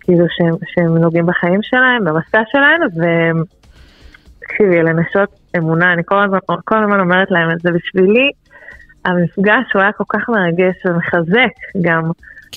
כאילו 0.00 0.26
שהם, 0.28 0.54
שהם 0.66 0.98
נוגעים 0.98 1.26
בחיים 1.26 1.62
שלהם, 1.62 2.04
במסע 2.04 2.42
שלהם, 2.52 2.80
ותקשיבי, 4.40 4.80
אלה 4.80 4.92
נשות 4.92 5.28
אמונה, 5.56 5.92
אני 5.92 6.02
כל 6.04 6.24
הזמן, 6.24 6.38
כל 6.64 6.82
הזמן 6.82 7.00
אומרת 7.00 7.30
להם 7.30 7.50
את 7.50 7.60
זה, 7.60 7.70
בשבילי 7.72 8.30
המפגש 9.04 9.72
הוא 9.74 9.82
היה 9.82 9.92
כל 9.92 10.04
כך 10.08 10.28
מרגש 10.28 10.86
ומחזק 10.86 11.54
גם. 11.82 12.02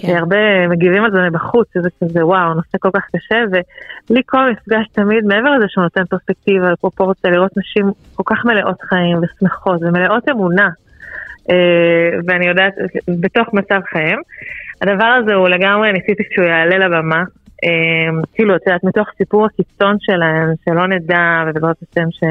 כן. 0.02 0.18
הרבה 0.18 0.68
מגיבים 0.68 1.04
על 1.04 1.12
זה 1.12 1.22
מבחוץ, 1.22 1.68
שזה 1.74 1.90
כזה 2.04 2.26
וואו, 2.26 2.54
נושא 2.54 2.78
כל 2.80 2.90
כך 2.94 3.04
קשה, 3.16 3.44
ולי 4.10 4.22
כל 4.26 4.52
מפגש 4.52 4.88
תמיד, 4.92 5.26
מעבר 5.26 5.52
לזה 5.58 5.66
שהוא 5.68 5.84
נותן 5.84 6.06
פרספקטיבה 6.06 6.74
ופרופורציה, 6.74 7.32
לראות 7.32 7.58
נשים 7.58 7.92
כל 8.16 8.24
כך 8.26 8.46
מלאות 8.46 8.82
חיים 8.82 9.18
ושמחות 9.22 9.82
ומלאות 9.82 10.30
אמונה, 10.30 10.70
אה, 11.50 12.20
ואני 12.28 12.48
יודעת, 12.48 12.74
בתוך 13.22 13.54
מצב 13.54 13.80
חייהם. 13.92 14.20
הדבר 14.82 15.06
הזה 15.06 15.34
הוא 15.34 15.48
לגמרי, 15.48 15.94
ניסיתי 15.94 16.24
שהוא 16.32 16.46
יעלה 16.46 16.78
לבמה, 16.78 17.24
אה, 17.64 18.22
כאילו, 18.34 18.56
את 18.56 18.62
יודעת, 18.68 18.84
מתוך 18.84 19.08
סיפור 19.18 19.46
הקיצון 19.46 19.96
שלהם, 20.00 20.54
שלא 20.66 20.88
נדע, 20.88 21.44
ובעזרת 21.48 21.76
השם 21.92 22.12
ש... 22.12 22.24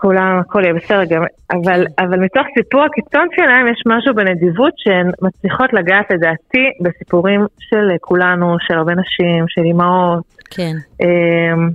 כולם, 0.00 0.40
הכל 0.40 0.62
יהיה 0.64 0.74
בסדר 0.74 1.04
גם, 1.04 1.22
אבל, 1.50 1.84
אבל 1.98 2.20
מתוך 2.20 2.46
סיפור 2.58 2.82
הקיצון 2.82 3.28
שלהם 3.36 3.66
יש 3.72 3.82
משהו 3.86 4.14
בנדיבות 4.14 4.72
שהן 4.76 5.10
מצליחות 5.22 5.72
לגעת 5.72 6.06
לדעתי 6.10 6.64
בסיפורים 6.80 7.40
של 7.58 7.88
כולנו, 8.00 8.56
של 8.60 8.74
הרבה 8.74 8.92
נשים, 8.92 9.44
של 9.48 9.62
אימהות. 9.64 10.24
כן. 10.50 10.74
אמ, 11.00 11.68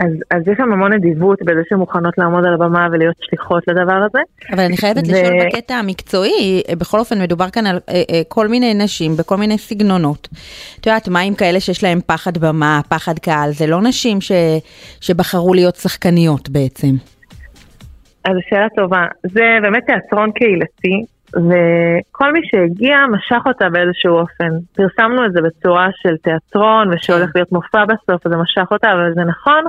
אז, 0.00 0.12
אז 0.30 0.42
יש 0.48 0.56
שם 0.56 0.72
המון 0.72 0.92
נדיבות 0.92 1.38
בזה 1.42 1.60
שהן 1.68 1.78
מוכנות 1.78 2.18
לעמוד 2.18 2.44
על 2.44 2.54
הבמה 2.54 2.88
ולהיות 2.92 3.16
שליחות 3.20 3.62
לדבר 3.68 4.04
הזה. 4.10 4.18
אבל 4.52 4.62
אני 4.62 4.76
חייבת 4.76 5.02
ו- 5.08 5.12
לשאול 5.12 5.46
בקטע 5.46 5.74
המקצועי, 5.74 6.62
בכל 6.78 6.98
אופן 6.98 7.22
מדובר 7.22 7.50
כאן 7.50 7.66
על 7.66 7.78
אה, 7.88 8.02
אה, 8.10 8.22
כל 8.28 8.48
מיני 8.48 8.74
נשים 8.74 9.16
בכל 9.16 9.36
מיני 9.36 9.58
סגנונות. 9.58 10.28
את 10.80 10.86
יודעת, 10.86 11.08
מה 11.08 11.20
עם 11.20 11.34
כאלה 11.34 11.60
שיש 11.60 11.82
להם 11.84 12.00
פחד 12.06 12.38
במה, 12.38 12.80
פחד 12.88 13.18
קהל? 13.18 13.52
זה 13.52 13.66
לא 13.66 13.82
נשים 13.82 14.20
ש, 14.20 14.32
שבחרו 15.00 15.54
להיות 15.54 15.76
שחקניות 15.76 16.48
בעצם. 16.48 16.94
אז 18.24 18.36
שאלה 18.50 18.68
טובה. 18.76 19.06
זה 19.22 19.58
באמת 19.62 19.82
תיאטרון 19.86 20.32
קהילתי, 20.32 21.02
וכל 21.36 22.32
מי 22.32 22.40
שהגיע 22.42 22.96
משך 23.12 23.46
אותה 23.46 23.68
באיזשהו 23.68 24.14
אופן. 24.14 24.50
פרסמנו 24.76 25.26
את 25.26 25.32
זה 25.32 25.40
בצורה 25.42 25.88
של 26.02 26.16
תיאטרון, 26.16 26.88
ושהולך 26.92 27.30
להיות 27.34 27.52
מופע 27.52 27.84
בסוף, 27.84 28.26
אז 28.26 28.32
זה 28.32 28.36
משך 28.36 28.72
אותה, 28.72 28.92
אבל 28.92 29.14
זה 29.14 29.24
נכון. 29.24 29.64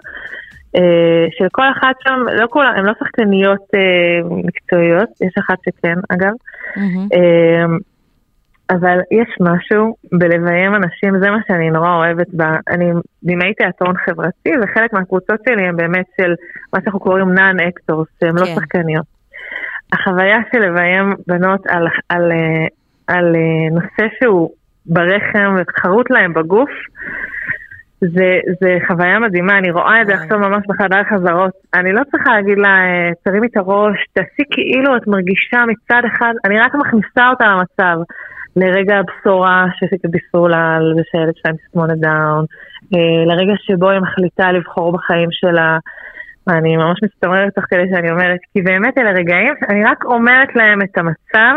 אה, 0.75 1.25
שלכל 1.37 1.71
אחת 1.77 1.95
שם, 2.03 2.19
לא 2.33 2.47
כולם, 2.49 2.73
הן 2.75 2.85
לא 2.85 2.93
שחקניות 2.99 3.67
אה, 3.75 4.37
מקצועיות, 4.45 5.09
יש 5.21 5.33
אחת 5.39 5.57
שכן 5.65 5.97
אגב, 6.09 6.33
מהמם. 6.75 7.07
אה, 8.71 8.75
אבל 8.75 8.99
יש 9.11 9.37
משהו 9.39 9.95
בלביים 10.11 10.75
אנשים, 10.75 11.19
זה 11.19 11.31
מה 11.31 11.39
שאני 11.47 11.69
נורא 11.69 11.95
אוהבת 11.95 12.27
בה. 12.33 12.57
אני 12.67 12.91
במאית 13.23 13.53
תיאטרון 13.53 13.95
חברתי, 13.97 14.51
וחלק 14.61 14.93
מהקבוצות 14.93 15.39
שלי 15.49 15.67
הם 15.67 15.77
באמת 15.77 16.05
של 16.21 16.33
מה 16.73 16.79
שאנחנו 16.81 16.99
קוראים 16.99 17.33
non-actors, 17.33 18.07
שהם 18.19 18.35
לא 18.35 18.45
כן. 18.45 18.55
שחקניות. 18.55 19.05
החוויה 19.93 20.37
של 20.53 20.59
לביים 20.59 21.13
בנות 21.27 21.67
על, 21.67 21.87
על, 22.09 22.31
אה, 22.31 22.67
על 23.07 23.35
אה, 23.35 23.69
נושא 23.71 24.15
שהוא 24.19 24.49
ברחם 24.85 25.55
וחרוט 25.57 26.09
להם 26.09 26.33
בגוף, 26.33 26.69
זה, 28.01 28.39
זה 28.61 28.77
חוויה 28.87 29.19
מדהימה, 29.19 29.57
אני 29.57 29.71
רואה 29.71 30.01
את 30.01 30.07
זה 30.07 30.13
וואי. 30.13 30.23
עכשיו 30.23 30.39
ממש 30.39 30.63
בחדר 30.67 31.03
חזרות. 31.03 31.51
אני 31.73 31.93
לא 31.93 32.01
צריכה 32.11 32.33
להגיד 32.33 32.57
לה, 32.57 32.67
אה, 32.67 33.09
תרימי 33.23 33.47
את 33.47 33.57
הראש, 33.57 33.97
תעשי 34.13 34.43
כאילו 34.51 34.97
את 34.97 35.07
מרגישה 35.07 35.63
מצד 35.67 36.01
אחד, 36.13 36.33
אני 36.45 36.59
רק 36.59 36.75
מכניסה 36.75 37.29
אותה 37.29 37.45
למצב. 37.45 37.97
לרגע 38.55 38.95
הבשורה 38.95 39.65
שבישרו 39.79 40.47
לה 40.47 40.75
על 40.75 40.93
זה 40.95 41.01
שהילד 41.11 41.33
שלהם 41.35 41.55
תסמונת 41.55 41.99
דאון, 41.99 42.45
אה, 42.95 43.25
לרגע 43.25 43.53
שבו 43.57 43.89
היא 43.89 43.99
מחליטה 43.99 44.51
לבחור 44.51 44.91
בחיים 44.91 45.29
שלה. 45.31 45.77
אני 46.47 46.77
ממש 46.77 46.99
מצטמררת 47.03 47.55
תוך 47.55 47.65
כדי 47.69 47.89
שאני 47.91 48.11
אומרת, 48.11 48.39
כי 48.53 48.61
באמת 48.61 48.97
אלה 48.97 49.11
רגעים, 49.11 49.53
אני 49.69 49.83
רק 49.85 50.05
אומרת 50.05 50.55
להם 50.55 50.81
את 50.81 50.97
המצב, 50.97 51.55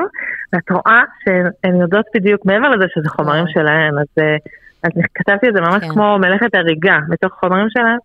ואת 0.53 0.71
רואה 0.71 1.03
שהן 1.25 1.81
יודעות 1.81 2.07
בדיוק, 2.15 2.47
מעבר 2.47 2.69
לזה 2.69 2.85
שזה 2.95 3.09
חומרים 3.09 3.43
וואו. 3.43 3.53
שלהן, 3.53 3.99
אז, 3.99 4.07
אה, 4.19 4.37
אז 4.85 4.91
כתבתי 5.15 5.49
את 5.49 5.55
זה 5.55 5.61
ממש 5.61 5.85
כן. 5.85 5.89
כמו 5.89 6.19
מלאכת 6.19 6.55
הריגה, 6.55 6.99
בתוך 7.09 7.33
חומרים 7.33 7.67
שלהן. 7.71 7.99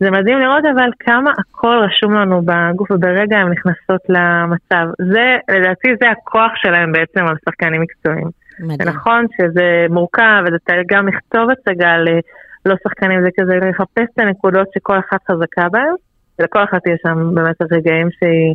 זה 0.00 0.10
מדהים 0.10 0.38
לראות 0.38 0.64
אבל 0.74 0.90
כמה 0.98 1.32
הכל 1.38 1.80
רשום 1.84 2.14
לנו 2.14 2.42
בגוף 2.44 2.90
וברגע 2.90 3.38
הן 3.38 3.52
נכנסות 3.52 4.00
למצב. 4.08 4.86
זה, 5.12 5.36
לדעתי 5.48 5.88
זה 6.00 6.10
הכוח 6.10 6.52
שלהם 6.56 6.92
בעצם 6.92 7.26
על 7.26 7.36
שחקנים 7.44 7.80
מקצועיים. 7.80 8.28
זה 8.58 8.66
מדהים. 8.66 8.88
נכון 8.88 9.26
שזה 9.36 9.86
מורכב, 9.90 10.42
וזה 10.46 10.82
גם 10.86 11.08
לכתוב 11.08 11.50
הצגה 11.50 11.96
ללא 11.96 12.74
שחקנים, 12.84 13.22
זה 13.22 13.28
כזה 13.40 13.56
לחפש 13.56 14.08
את 14.14 14.18
הנקודות 14.18 14.68
שכל 14.74 14.98
אחת 14.98 15.20
חזקה 15.30 15.68
בהן, 15.68 15.94
ולכל 16.38 16.64
אחת 16.64 16.86
יש 16.86 17.00
שם 17.02 17.34
באמת 17.34 17.72
רגעים 17.72 18.08
שהיא 18.18 18.54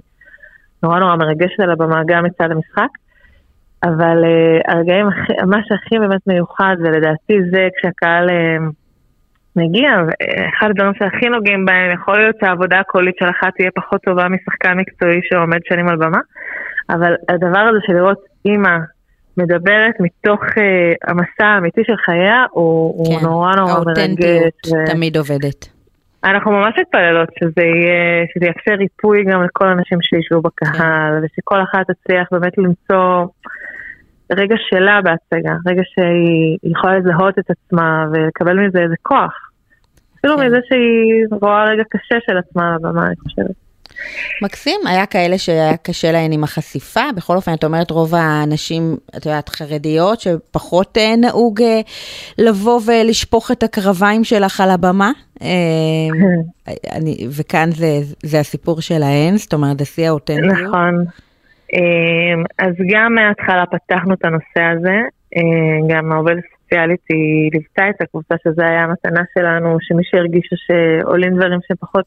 נורא 0.83 0.99
נורא 0.99 1.15
מרגשת 1.15 1.59
על 1.59 1.71
הבמה, 1.71 2.01
גם 2.07 2.23
מצד 2.23 2.51
המשחק. 2.51 2.89
אבל 3.83 4.23
uh, 4.23 4.71
הרגעים, 4.71 5.07
הכי, 5.07 5.33
מה 5.47 5.57
שהכי 5.67 5.99
באמת 5.99 6.27
מיוחד, 6.27 6.75
ולדעתי 6.79 7.33
זה 7.51 7.67
כשהקהל 7.77 8.29
uh, 8.29 8.33
מגיע, 9.55 9.89
ואחד 10.07 10.69
הדברים 10.69 10.93
שהכי 10.99 11.29
נוגעים 11.29 11.65
בהם, 11.65 11.91
יכול 11.93 12.17
להיות 12.17 12.35
שהעבודה 12.39 12.79
הקולית 12.79 13.15
של 13.19 13.29
אחת 13.29 13.53
תהיה 13.57 13.71
פחות 13.75 14.01
טובה 14.01 14.27
משחקן 14.29 14.77
מקצועי 14.77 15.19
שעומד 15.23 15.59
שנים 15.69 15.87
על 15.87 15.95
במה, 15.95 16.19
אבל 16.89 17.13
הדבר 17.29 17.59
הזה 17.59 17.79
של 17.87 17.93
לראות 17.93 18.19
אימא 18.45 18.77
מדברת 19.37 19.95
מתוך 19.99 20.41
uh, 20.43 21.11
המסע 21.11 21.45
האמיתי 21.45 21.81
של 21.83 21.95
חייה, 22.05 22.45
הוא, 22.51 22.93
הוא 22.97 23.19
כן. 23.19 23.25
נורא 23.25 23.55
נורא 23.55 23.73
מרגש. 23.73 23.87
האותנטיות 23.87 24.67
ו- 24.67 24.93
תמיד 24.93 25.17
עובדת. 25.17 25.73
אנחנו 26.23 26.51
ממש 26.51 26.73
מתפללות 26.79 27.29
שזה 27.39 27.61
יהיה, 27.61 28.25
שזה 28.33 28.45
יאפשר 28.45 28.71
ריפוי 28.71 29.23
גם 29.23 29.43
לכל 29.43 29.67
האנשים 29.67 29.97
שישבו 30.01 30.41
בקהל, 30.41 31.23
ושכל 31.23 31.61
אחת 31.63 31.91
תצליח 31.91 32.27
באמת 32.31 32.57
למצוא 32.57 33.25
רגע 34.31 34.55
שלה 34.69 34.99
בהצגה, 35.01 35.53
רגע 35.65 35.81
שהיא 35.85 36.71
יכולה 36.71 36.97
לזהות 36.99 37.39
את 37.39 37.49
עצמה 37.49 38.05
ולקבל 38.11 38.59
מזה 38.59 38.79
איזה 38.79 38.95
כוח. 39.01 39.42
אפילו 40.25 40.37
כן. 40.37 40.47
מזה 40.47 40.57
שהיא 40.67 41.39
רואה 41.41 41.63
רגע 41.63 41.83
קשה 41.89 42.15
של 42.25 42.37
עצמה 42.37 42.69
על 42.69 42.75
הבמה, 42.75 43.07
אני 43.07 43.15
חושבת. 43.23 43.55
מקסים, 44.41 44.79
היה 44.87 45.05
כאלה 45.05 45.37
שהיה 45.37 45.77
קשה 45.77 46.11
להן 46.11 46.31
עם 46.31 46.43
החשיפה, 46.43 47.01
בכל 47.15 47.35
אופן, 47.35 47.53
את 47.53 47.63
אומרת 47.63 47.91
רוב 47.91 48.15
הנשים, 48.15 48.95
את 49.17 49.25
יודעת, 49.25 49.49
חרדיות, 49.49 50.19
שפחות 50.19 50.97
אה, 50.97 51.15
נהוג 51.15 51.61
אה, 51.61 51.81
לבוא 52.37 52.79
ולשפוך 52.85 53.51
את 53.51 53.63
הקרביים 53.63 54.23
שלך 54.23 54.61
על 54.61 54.69
הבמה, 54.69 55.11
אה, 55.41 55.47
אני, 56.91 57.27
וכאן 57.39 57.71
זה, 57.71 57.99
זה 58.23 58.39
הסיפור 58.39 58.81
שלהן, 58.81 59.37
זאת 59.37 59.53
אומרת, 59.53 59.79
זה 59.79 59.85
שיא 59.85 60.07
האותנטיות. 60.07 60.51
נכון. 60.51 61.05
אז 62.59 62.73
גם 62.91 63.15
מההתחלה 63.15 63.63
פתחנו 63.65 64.13
את 64.13 64.25
הנושא 64.25 64.61
הזה, 64.77 64.99
גם 65.89 66.11
העובדת 66.11 66.43
הסוציאלית 66.73 66.99
היא 67.09 67.49
ליוותה 67.53 67.89
את 67.89 68.01
הקבוצה 68.01 68.35
שזה 68.43 68.65
היה 68.65 68.83
המתנה 68.83 69.21
שלנו, 69.37 69.77
שמי 69.81 70.03
שהרגישה 70.03 70.55
שעולים 70.65 71.35
דברים 71.35 71.59
שפחות, 71.67 72.05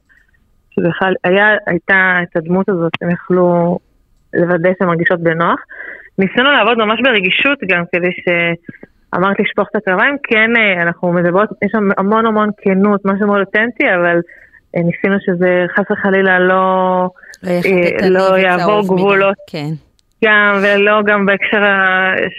שבכלל 0.71 1.15
היה, 1.25 1.47
הייתה 1.67 2.19
את 2.23 2.37
הדמות 2.37 2.69
הזאת, 2.69 2.93
הם 3.03 3.11
יכלו 3.11 3.79
לוודא 4.35 4.71
שהן 4.79 4.89
מרגישות 4.89 5.21
בנוח. 5.21 5.61
ניסינו 6.19 6.51
לעבוד 6.51 6.79
ממש 6.79 7.01
ברגישות 7.05 7.59
גם 7.69 7.85
כדי 7.93 8.13
ש... 8.13 8.29
אמרת 9.15 9.37
לשפוך 9.41 9.69
את 9.71 9.77
הקרביים, 9.77 10.17
כן, 10.23 10.51
אה, 10.57 10.83
אנחנו 10.83 11.13
מדברות, 11.13 11.49
יש 11.65 11.73
שם 11.73 11.89
המון 11.99 12.27
המון 12.27 12.51
כנות, 12.57 13.01
משהו 13.05 13.27
מאוד 13.27 13.41
אותנטי, 13.41 13.85
אבל 13.95 14.21
אה, 14.77 14.83
ניסינו 14.83 15.17
שזה 15.21 15.65
חס 15.77 15.85
וחלילה 15.91 16.39
לא... 16.39 16.55
לא 17.43 17.51
אה, 17.51 18.09
לא 18.09 18.39
יעבור. 18.39 18.83
גבולות. 18.83 19.37
כן, 19.51 19.71
גם, 20.25 20.53
ולא 20.63 21.03
גם 21.03 21.27
בהקשר 21.27 21.63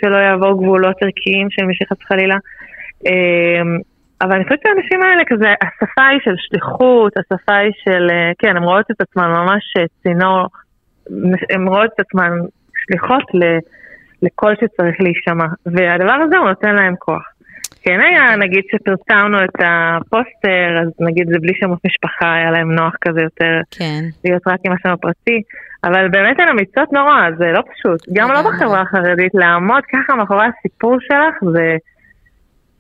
שלא 0.02 0.18
יעבור 0.18 0.54
גבולות 0.64 0.96
ערכיים 1.02 1.48
של 1.50 1.64
שחס 1.74 2.04
חלילה. 2.08 2.36
אמ, 3.06 3.78
אבל 4.22 4.36
אני 4.36 4.44
חושבת 4.44 4.60
שהאנשים 4.64 5.02
האלה 5.02 5.24
כזה, 5.28 5.48
השפה 5.62 6.08
היא 6.08 6.20
של 6.24 6.34
שליחות, 6.38 7.14
השפה 7.18 7.56
היא 7.56 7.72
של, 7.84 8.08
אה, 8.12 8.32
כן, 8.40 8.58
הן 8.58 8.64
רואות 8.64 8.86
את 8.92 9.02
עצמן 9.02 9.30
ממש 9.30 9.64
אה, 9.78 9.84
צינור, 10.04 10.48
הן 11.50 11.68
רואות 11.68 11.90
את 11.96 12.00
עצמן 12.00 12.32
שליחות 12.78 13.24
ל- 13.34 13.60
לקול 14.26 14.56
שצריך 14.56 14.96
להישמע, 15.00 15.46
והדבר 15.66 16.14
הזה 16.14 16.38
הוא 16.38 16.48
נותן 16.50 16.76
להם 16.76 16.96
כוח. 17.00 17.37
כן 17.88 18.00
היה, 18.02 18.36
נגיד 18.36 18.64
שפרסמנו 18.72 19.38
את 19.44 19.56
הפוסטר, 19.66 20.70
אז 20.82 20.88
נגיד 21.00 21.28
זה 21.28 21.40
בלי 21.42 21.54
שמות 21.62 21.80
משפחה, 21.86 22.34
היה 22.34 22.52
להם 22.52 22.72
נוח 22.72 22.94
כזה 23.02 23.22
יותר 23.22 23.54
כן. 23.72 24.04
להיות 24.26 24.42
רק 24.48 24.60
עם 24.66 24.72
השם 24.74 24.90
הפרטי, 24.90 25.42
אבל 25.84 26.08
באמת 26.10 26.40
הן 26.40 26.48
אמיצות 26.48 26.94
נורא, 26.94 27.14
זה 27.38 27.46
לא 27.46 27.62
פשוט. 27.74 28.00
גם 28.14 28.32
לא. 28.32 28.42
בחברה 28.42 28.82
החרדית, 28.82 29.32
לעמוד 29.34 29.84
ככה 29.94 30.16
מאחורי 30.16 30.46
הסיפור 30.60 30.98
שלך, 31.00 31.52
זה, 31.54 31.76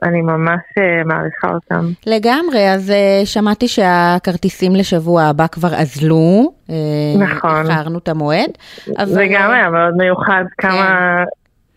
אני 0.03 0.21
ממש 0.21 0.59
אה, 0.77 1.03
מעריכה 1.05 1.47
אותם. 1.53 1.85
לגמרי, 2.07 2.69
אז 2.73 2.91
אה, 2.91 3.21
שמעתי 3.25 3.67
שהכרטיסים 3.67 4.75
לשבוע 4.75 5.23
הבא 5.23 5.47
כבר 5.47 5.75
אזלו. 5.81 6.51
אה, 6.69 6.75
נכון. 7.19 7.65
איחרנו 7.71 7.97
את 7.97 8.07
המועד. 8.07 8.51
אבל- 8.97 9.05
זה 9.05 9.25
גם 9.33 9.51
היה 9.51 9.69
מאוד 9.69 9.93
מיוחד, 9.97 10.43
כמה, 10.57 11.23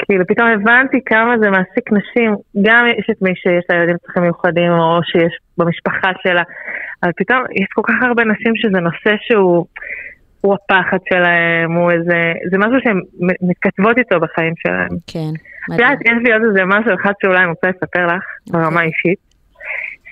כאילו 0.07 0.27
פתאום 0.27 0.49
הבנתי 0.49 0.99
כמה 1.07 1.39
זה 1.39 1.51
מעסיק 1.51 1.93
נשים, 1.93 2.35
גם 2.63 2.87
יש 2.99 3.07
את 3.11 3.23
מי 3.23 3.31
שיש 3.35 3.65
לה 3.71 3.77
ילדים 3.77 3.97
צרכים 4.07 4.23
מיוחדים 4.23 4.73
או 4.73 5.01
שיש 5.03 5.39
במשפחה 5.59 6.11
שלה, 6.23 6.43
אבל 7.03 7.13
פתאום 7.17 7.45
יש 7.51 7.67
כל 7.75 7.83
כך 7.85 7.95
הרבה 8.03 8.25
נשים 8.25 8.53
שזה 8.57 8.81
נושא 8.81 9.15
שהוא 9.21 9.67
הוא 10.41 10.55
הפחד 10.55 10.99
שלהם, 11.09 11.73
הוא 11.73 11.91
איזה, 11.91 12.33
זה 12.51 12.59
משהו 12.59 12.81
שהן 12.85 13.01
מתכתבות 13.43 13.99
איתו 13.99 14.21
בחיים 14.21 14.55
שלהם. 14.57 14.89
כן, 15.07 15.33
את 15.75 15.79
יודעת, 15.79 15.99
יש 16.01 16.19
לי 16.25 16.33
עוד 16.33 16.43
איזה 16.49 16.65
משהו 16.65 16.95
אחד 17.01 17.13
שאולי 17.23 17.39
אני 17.39 17.47
רוצה 17.47 17.69
לספר 17.69 18.07
לך, 18.07 18.25
ברמה 18.51 18.83
אישית, 18.83 19.19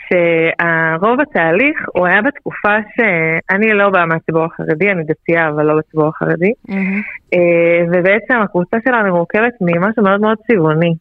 שהרוב 0.09 1.21
התהליך 1.21 1.79
הוא 1.95 2.07
היה 2.07 2.23
בתקופה 2.23 2.77
שאני 2.97 3.73
לא 3.73 3.91
באה 3.91 4.07
מהציבור 4.07 4.45
החרדי, 4.45 4.91
אני 4.91 5.03
דתייה 5.05 5.49
אבל 5.49 5.65
לא 5.67 5.79
בציבור 5.79 6.09
החרדי. 6.09 6.53
אה, 7.35 7.85
ובעצם 7.93 8.35
הקבוצה 8.45 8.77
שלנו 8.85 9.17
מורכבת 9.17 9.53
ממשהו 9.61 10.03
מאוד 10.03 10.21
מאוד 10.21 10.39
צבעוני. 10.47 10.95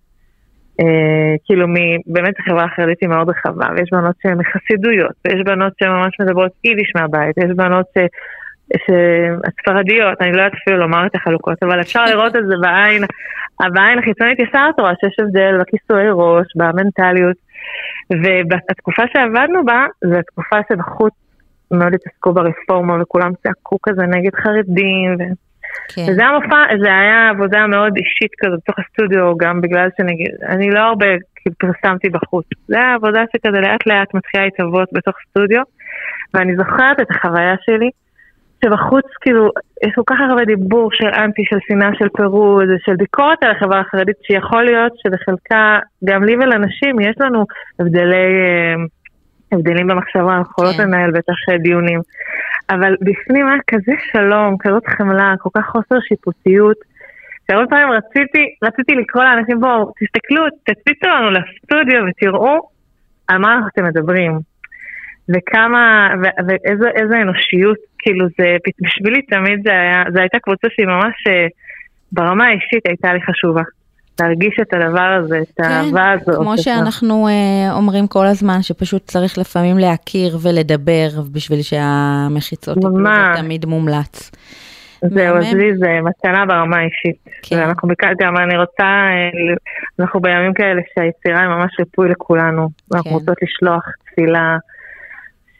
אה, 0.82 1.36
כאילו 1.46 1.68
באמת 2.08 2.34
החברה 2.40 2.64
החרדית 2.64 2.98
היא 3.02 3.10
מאוד 3.10 3.30
רחבה, 3.30 3.68
ויש 3.76 3.90
בנות 3.92 4.16
שהן 4.24 4.38
מחסידויות, 4.38 5.16
ויש 5.26 5.42
בנות 5.46 5.74
שממש 5.84 6.20
מדברות 6.20 6.52
יידיש 6.64 6.92
מהבית, 6.96 7.38
יש 7.38 7.52
בנות 7.56 7.86
ש... 7.98 7.98
שהספרדיות, 8.78 10.22
אני 10.22 10.32
לא 10.32 10.42
יודעת 10.42 10.54
אפילו 10.64 10.78
לומר 10.78 11.06
את 11.06 11.16
החלוקות, 11.16 11.64
אבל 11.64 11.82
אפשר 11.82 12.06
לראות 12.12 12.36
את 12.36 12.46
זה 12.48 12.54
בעין, 12.62 13.04
בעין 13.74 14.00
החיצונית 14.00 14.40
ישר 14.40 14.66
את 14.70 14.80
רואה 14.80 14.94
שיש 15.02 15.16
הבדל 15.20 15.58
בכיסוי 15.62 16.04
ראש, 16.12 16.48
במנטליות, 16.56 17.38
ובתקופה 18.14 19.04
שעבדנו 19.14 19.66
בה, 19.66 19.86
זו 20.06 20.16
התקופה 20.16 20.58
שבחוץ 20.70 21.14
מאוד 21.72 21.94
התעסקו 21.94 22.34
ברפורמה 22.34 23.02
וכולם 23.02 23.32
צעקו 23.44 23.78
כזה 23.84 24.02
נגד 24.02 24.36
חרדים, 24.36 25.16
ו... 25.20 25.24
כן. 25.96 26.02
וזה 26.02 26.22
היה 26.22 26.32
מופע, 26.32 26.64
זה 26.84 26.88
היה 26.88 27.30
עבודה 27.30 27.68
מאוד 27.68 27.94
אישית 27.98 28.32
כזאת 28.40 28.60
בתוך 28.60 28.76
הסטודיו, 28.80 29.38
גם 29.38 29.62
בגלל 29.62 29.90
שנגיד, 29.98 30.32
אני 30.48 30.72
לא 30.72 30.80
הרבה 30.80 31.06
כאילו 31.36 31.56
פרסמתי 31.58 32.10
בחוץ. 32.10 32.46
זה 32.68 32.78
היה 32.78 32.94
עבודה 32.94 33.24
שכזה 33.32 33.60
לאט 33.62 33.88
לאט 33.88 34.14
מתחילה 34.14 34.46
להתהוות 34.46 34.90
בתוך 34.94 35.16
סטודיו, 35.30 35.62
ואני 36.34 36.56
זוכרת 36.56 37.00
את 37.02 37.12
החוויה 37.12 37.56
שלי, 37.66 37.90
שבחוץ 38.66 39.06
כאילו, 39.22 39.50
יש 39.86 39.92
כל 39.96 40.02
כך 40.06 40.16
הרבה 40.30 40.46
דיבור 40.46 40.90
של 40.94 41.08
אנטי, 41.08 41.44
של 41.46 41.58
שנאה, 41.68 41.90
של 42.00 42.08
פירוד, 42.18 42.68
של 42.86 42.96
ביקורת 42.96 43.44
על 43.44 43.52
החברה 43.52 43.80
החרדית, 43.80 44.16
שיכול 44.24 44.64
להיות 44.64 44.94
שבחלקה, 44.98 45.80
גם 46.06 46.24
לי 46.24 46.36
ולנשים, 46.36 47.00
יש 47.00 47.16
לנו 47.20 47.46
הבדלי, 47.80 48.16
אה, 48.16 48.76
הבדלים 49.52 49.88
במחשבה, 49.88 50.38
אנחנו 50.38 50.52
יכולות 50.52 50.76
כן. 50.76 50.84
לנהל 50.84 51.12
בטח 51.12 51.34
אה, 51.50 51.58
דיונים. 51.58 52.00
אבל 52.70 52.96
בפנים 53.02 53.48
היה 53.48 53.58
כזה 53.68 53.92
שלום, 54.12 54.56
כזאת 54.60 54.88
חמלה, 54.88 55.34
כל 55.40 55.50
כך 55.58 55.66
חוסר 55.66 56.00
שיפוטיות, 56.08 56.78
שהרבה 57.48 57.68
פעמים 57.70 57.92
רציתי, 57.92 58.44
רציתי 58.64 58.96
לקרוא 58.96 59.24
לאנשים, 59.24 59.60
בואו, 59.60 59.92
תסתכלו, 60.00 60.44
תציצו 60.64 61.08
לנו 61.08 61.32
לסטודיו 61.32 62.02
ותראו 62.08 62.70
על 63.28 63.38
מה 63.38 63.54
אנחנו 63.54 63.84
מדברים. 63.84 64.40
וכמה, 65.30 66.10
ו- 66.24 66.42
ואיזו 66.48 66.86
איזו 66.96 67.16
אנושיות, 67.22 67.78
כאילו 68.00 68.26
זה, 68.40 68.58
בשבילי 68.82 69.22
תמיד 69.22 69.60
זה 69.64 69.72
היה, 69.72 70.04
זו 70.14 70.20
הייתה 70.20 70.40
קבוצה 70.40 70.68
שהיא 70.76 70.88
ממש, 70.88 71.16
אה, 71.28 71.48
ברמה 72.12 72.46
האישית 72.48 72.86
הייתה 72.88 73.14
לי 73.14 73.20
חשובה. 73.22 73.62
להרגיש 74.22 74.56
את 74.62 74.74
הדבר 74.74 75.20
הזה, 75.20 75.40
את 75.40 75.60
האהבה 75.60 76.12
הזאת. 76.12 76.36
כן, 76.36 76.42
כמו 76.42 76.58
שאנחנו 76.58 77.28
אה, 77.28 77.74
אומרים 77.74 78.08
כל 78.08 78.26
הזמן, 78.26 78.62
שפשוט 78.62 79.04
צריך 79.06 79.38
לפעמים 79.38 79.78
להכיר 79.78 80.38
ולדבר 80.42 81.08
בשביל 81.32 81.62
שהמחיצות 81.62 82.78
יפלו. 82.78 83.06
זה 83.06 83.42
תמיד 83.42 83.66
מומלץ. 83.66 84.32
זהו. 85.02 85.38
אז 85.38 85.54
לי 85.54 85.78
זה 85.78 86.00
מתנה 86.04 86.46
ברמה 86.46 86.78
האישית. 86.78 87.16
כן. 87.42 87.56
ואנחנו 87.56 87.88
מכאן 87.88 88.14
גם, 88.22 88.38
אני 88.38 88.58
רוצה, 88.58 88.84
אה, 88.84 89.56
אנחנו 90.00 90.20
בימים 90.20 90.54
כאלה 90.54 90.82
שהיצירה 90.96 91.42
היא 91.42 91.50
ממש 91.50 91.72
ריפוי 91.80 92.10
לכולנו. 92.10 92.70
כן. 93.04 93.10
רוצות 93.10 93.38
לשלוח 93.42 93.84
תפילה, 94.12 94.58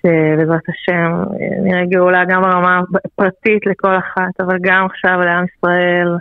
שבעזרת 0.02 0.62
השם 0.70 1.12
אה, 1.14 1.62
נראה 1.64 1.86
גאולה 1.86 2.26
גם 2.28 2.42
ברמה 2.42 2.82
פרטית 3.16 3.66
לכל 3.66 3.98
אחת, 3.98 4.42
אבל 4.42 4.58
גם 4.62 4.86
עכשיו 4.86 5.22
לעם 5.22 5.46
ישראל. 5.46 6.18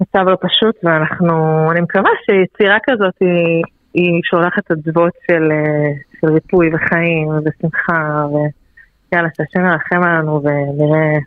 מצב 0.00 0.28
לא 0.28 0.36
פשוט, 0.40 0.74
ואנחנו, 0.84 1.68
אני 1.72 1.80
מקווה 1.80 2.10
שיצירה 2.26 2.76
כזאת 2.90 3.14
היא, 3.20 3.62
היא 3.94 4.20
שולחת 4.24 4.70
אדוות 4.70 5.12
של, 5.26 5.48
אה, 5.52 5.92
של 6.20 6.32
ריפוי 6.32 6.70
וחיים 6.74 7.28
ושמחה, 7.28 8.26
ויאללה, 8.32 9.28
שהשם 9.36 9.66
ירחם 9.66 10.02
עלינו 10.02 10.42
ונראה 10.42 11.18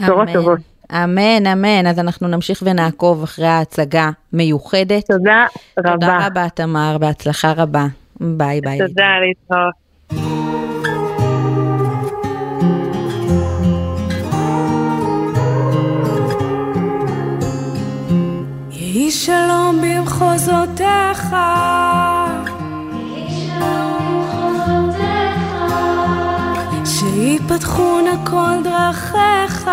בשורות 0.00 0.28
אמן. 0.28 0.32
טובות. 0.32 0.58
אמן, 0.92 1.46
אמן. 1.52 1.86
אז 1.86 1.98
אנחנו 1.98 2.28
נמשיך 2.28 2.62
ונעקוב 2.66 3.22
אחרי 3.22 3.46
ההצגה 3.46 4.10
מיוחדת. 4.32 5.06
תודה 5.06 5.44
רבה. 5.78 5.92
תודה 5.92 6.26
רבה, 6.26 6.48
תמר, 6.48 6.96
בהצלחה 7.00 7.52
רבה. 7.56 7.84
ביי 8.20 8.60
ביי. 8.60 8.78
תודה, 8.78 9.08
להתראות. 9.20 9.81
שיפתחו 27.72 28.00
נא 28.00 28.16
כל 28.24 28.62
דרכיך. 28.64 29.70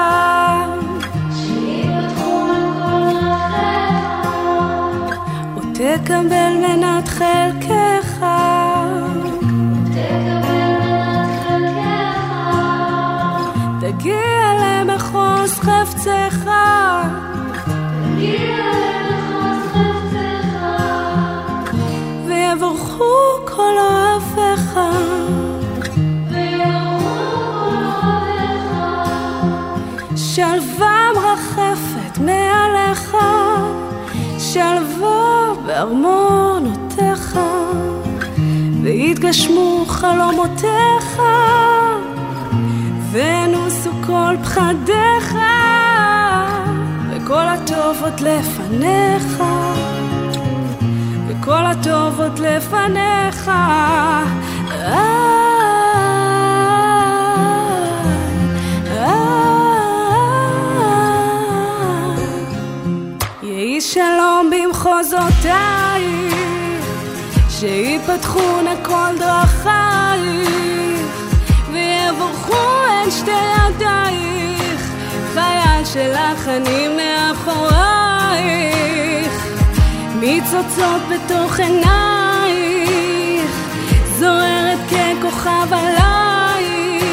ותקבל 5.58 6.54
מנת 6.62 7.08
חלקך. 7.08 8.26
תגיע 13.82 14.54
למחוז 14.62 15.60
חפצך. 15.60 16.38
מעליך, 32.30 33.18
שלווה 34.39 35.54
בארמונותיך, 35.65 37.39
ויתגשמו 38.84 39.86
חלומותיך, 39.88 41.22
ונוסו 43.12 43.92
כל 44.06 44.36
פחדיך, 44.44 45.36
וכל 47.10 47.46
הטוב 47.48 47.98
עוד 48.02 48.20
לפניך. 48.20 49.44
וכל 51.28 51.65
הטוב 51.65 52.22
עוד 52.22 52.39
לפניך. 52.39 53.52
שלום 65.04 65.30
במחוזותייך, 65.30 66.86
שיפתחו 67.50 68.62
נא 68.62 68.76
כל 68.84 69.18
דרכייך, 69.20 71.00
ויבורכו 71.72 72.86
הן 72.90 73.12
שתי 73.12 73.32
ידייך, 73.32 74.82
חייל 75.34 75.86
שלך 75.86 76.48
אני 76.48 76.88
מאחורייך. 76.88 77.80
ניצוצות 80.20 81.02
בתוך 81.10 81.60
עינייך, 81.60 83.52
זוהרת 84.20 84.80
ככוכב 84.90 85.74
עלייך, 85.74 87.04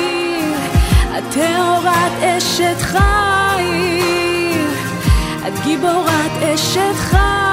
את 1.18 1.25
טהורת 1.31 2.12
אשת 2.22 2.81
חיים, 2.81 4.68
את 5.49 5.64
גיבורת 5.64 6.42
אשת 6.55 6.96
חיים, 6.96 7.45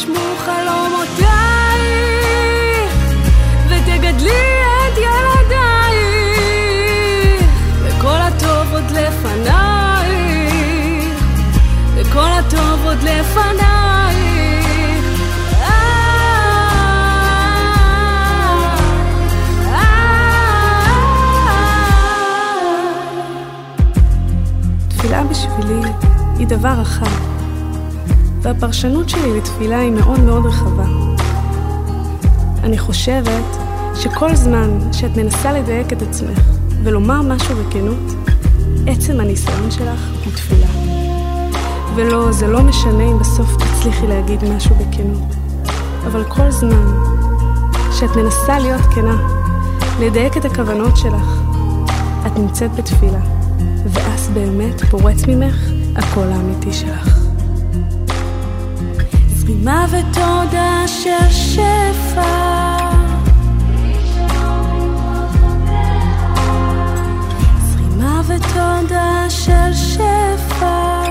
יתגשמו 0.00 0.36
חלומותיי 0.38 1.80
ותגדלי 3.66 4.30
את 4.30 4.98
ילדיי 4.98 5.96
וכל 7.82 8.08
הטוב 8.08 8.72
עוד 8.72 8.90
לפניי 8.90 10.10
וכל 11.94 12.18
הטוב 12.18 12.84
עוד 12.84 12.98
לפניי. 13.02 14.16
אה, 15.60 15.68
אה, 19.66 19.74
אה, 19.74 20.80
תפילה 24.88 25.24
בשבילי 25.24 25.88
היא 26.38 26.46
דבר 26.46 26.82
אחד, 26.82 27.19
והפרשנות 28.42 29.08
שלי 29.08 29.38
לתפילה 29.38 29.78
היא 29.78 29.90
מאוד 29.90 30.20
מאוד 30.20 30.46
רחבה. 30.46 30.84
אני 32.64 32.78
חושבת 32.78 33.44
שכל 33.94 34.34
זמן 34.34 34.78
שאת 34.92 35.16
מנסה 35.16 35.52
לדייק 35.52 35.92
את 35.92 36.02
עצמך 36.02 36.40
ולומר 36.82 37.22
משהו 37.22 37.56
בכנות, 37.56 38.14
עצם 38.86 39.20
הניסיון 39.20 39.70
שלך 39.70 40.00
הוא 40.24 40.32
תפילה. 40.32 40.66
ולא, 41.94 42.32
זה 42.32 42.46
לא 42.46 42.62
משנה 42.62 43.02
אם 43.04 43.18
בסוף 43.18 43.56
תצליחי 43.56 44.06
להגיד 44.06 44.44
משהו 44.44 44.74
בכנות. 44.74 45.34
אבל 46.06 46.24
כל 46.24 46.50
זמן 46.50 46.94
שאת 47.92 48.16
מנסה 48.16 48.58
להיות 48.58 48.82
כנה, 48.94 49.16
לדייק 50.00 50.36
את 50.36 50.44
הכוונות 50.44 50.96
שלך, 50.96 51.42
את 52.26 52.38
נמצאת 52.38 52.74
בתפילה, 52.74 53.20
ואז 53.86 54.28
באמת 54.28 54.80
פורץ 54.80 55.26
ממך 55.28 55.56
הקול 55.96 56.32
האמיתי 56.32 56.72
שלך. 56.72 57.19
זרימה 59.50 59.86
ותודה 59.90 60.82
של 60.86 61.30
שפע. 61.30 62.22
זרימה 67.60 68.20
ותודה 68.26 69.26
של 69.28 69.74
שפע. 69.74 71.04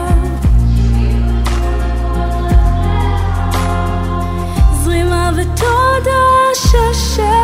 זרימה 4.84 5.32
ותודה 5.36 6.22
של 6.54 6.94
שפע 6.94 7.39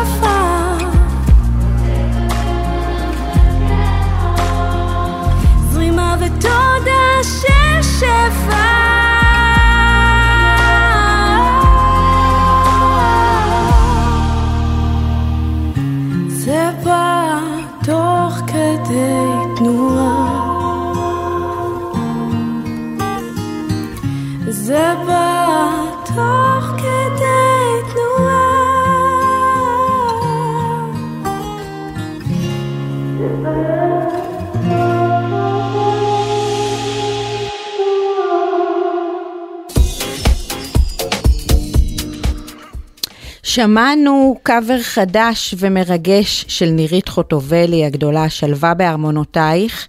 שמענו 43.56 44.36
קאבר 44.42 44.82
חדש 44.82 45.54
ומרגש 45.58 46.44
של 46.48 46.66
נירית 46.66 47.08
חוטובלי 47.08 47.84
הגדולה, 47.84 48.28
שלווה 48.28 48.74
בארמונותייך, 48.74 49.88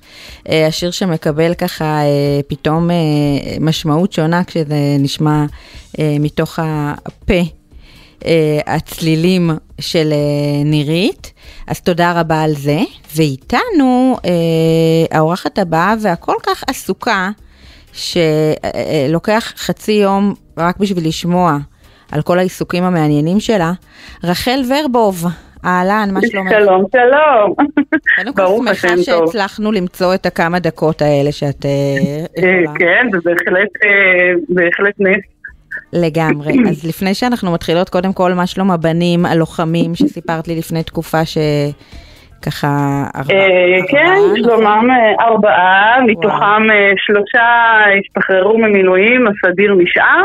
אה, 0.50 0.68
השיר 0.68 0.92
שמקבל 0.92 1.54
ככה 1.54 1.86
אה, 1.86 2.40
פתאום 2.48 2.92
אה, 2.92 2.96
משמעות 3.60 4.14
שונה 4.14 4.44
כשזה 4.44 4.76
נשמע 5.00 5.46
מתוך 6.00 6.60
הפה. 6.62 7.42
הצלילים 8.68 9.52
של 9.80 10.14
נירית, 10.66 11.34
אז 11.68 11.82
תודה 11.82 12.20
רבה 12.20 12.42
על 12.42 12.56
זה. 12.56 12.80
ואיתנו 13.16 14.18
האורחת 15.12 15.60
הבאה 15.60 15.96
והכל 16.02 16.36
כך 16.44 16.64
עסוקה, 16.68 17.30
שלוקח 17.94 19.54
חצי 19.58 19.92
יום 19.92 20.34
רק 20.58 20.78
בשביל 20.78 21.08
לשמוע 21.08 21.58
על 22.12 22.22
כל 22.22 22.40
העיסוקים 22.40 22.84
המעניינים 22.84 23.40
שלה, 23.40 23.72
רחל 24.24 24.60
ורבוב. 24.70 25.26
אהלן, 25.66 26.10
מה 26.14 26.20
שלומך? 26.26 26.52
שלום, 26.52 26.84
שלום. 26.92 27.54
קודם 28.16 28.34
כל 28.34 28.74
שמחה. 28.74 28.98
שהצלחנו 28.98 29.72
למצוא 29.72 30.14
את 30.14 30.26
הכמה 30.26 30.60
דקות 30.60 31.02
האלה 31.02 31.32
שאת 31.32 31.66
אה, 31.66 31.70
אה, 32.44 32.62
יכולה. 32.64 32.80
כן, 32.80 33.08
זה 33.12 33.20
בהחלט, 34.50 34.96
אה, 35.02 35.10
נס. 35.10 35.24
לגמרי. 35.94 36.54
אז 36.70 36.84
לפני 36.88 37.14
שאנחנו 37.14 37.52
מתחילות, 37.52 37.90
קודם 37.90 38.14
כל, 38.14 38.34
מה 38.34 38.48
שלום 38.48 38.72
הבנים, 38.72 39.26
הלוחמים, 39.26 39.96
שסיפרת 39.96 40.48
לי 40.48 40.56
לפני 40.56 40.84
תקופה 40.84 41.26
שככה... 41.26 42.07
ארבע- 43.16 43.34
אה, 43.34 43.76
ארבעה, 43.76 43.88
כן? 43.88 44.16
שלומם 44.36 44.88
ארבעה, 45.20 45.98
מתוכם 46.08 46.72
אה, 46.72 46.92
שלושה 46.98 47.46
השתחררו 48.00 48.58
ממילואים, 48.58 49.26
הסדיר 49.28 49.76
נשאר, 49.78 50.24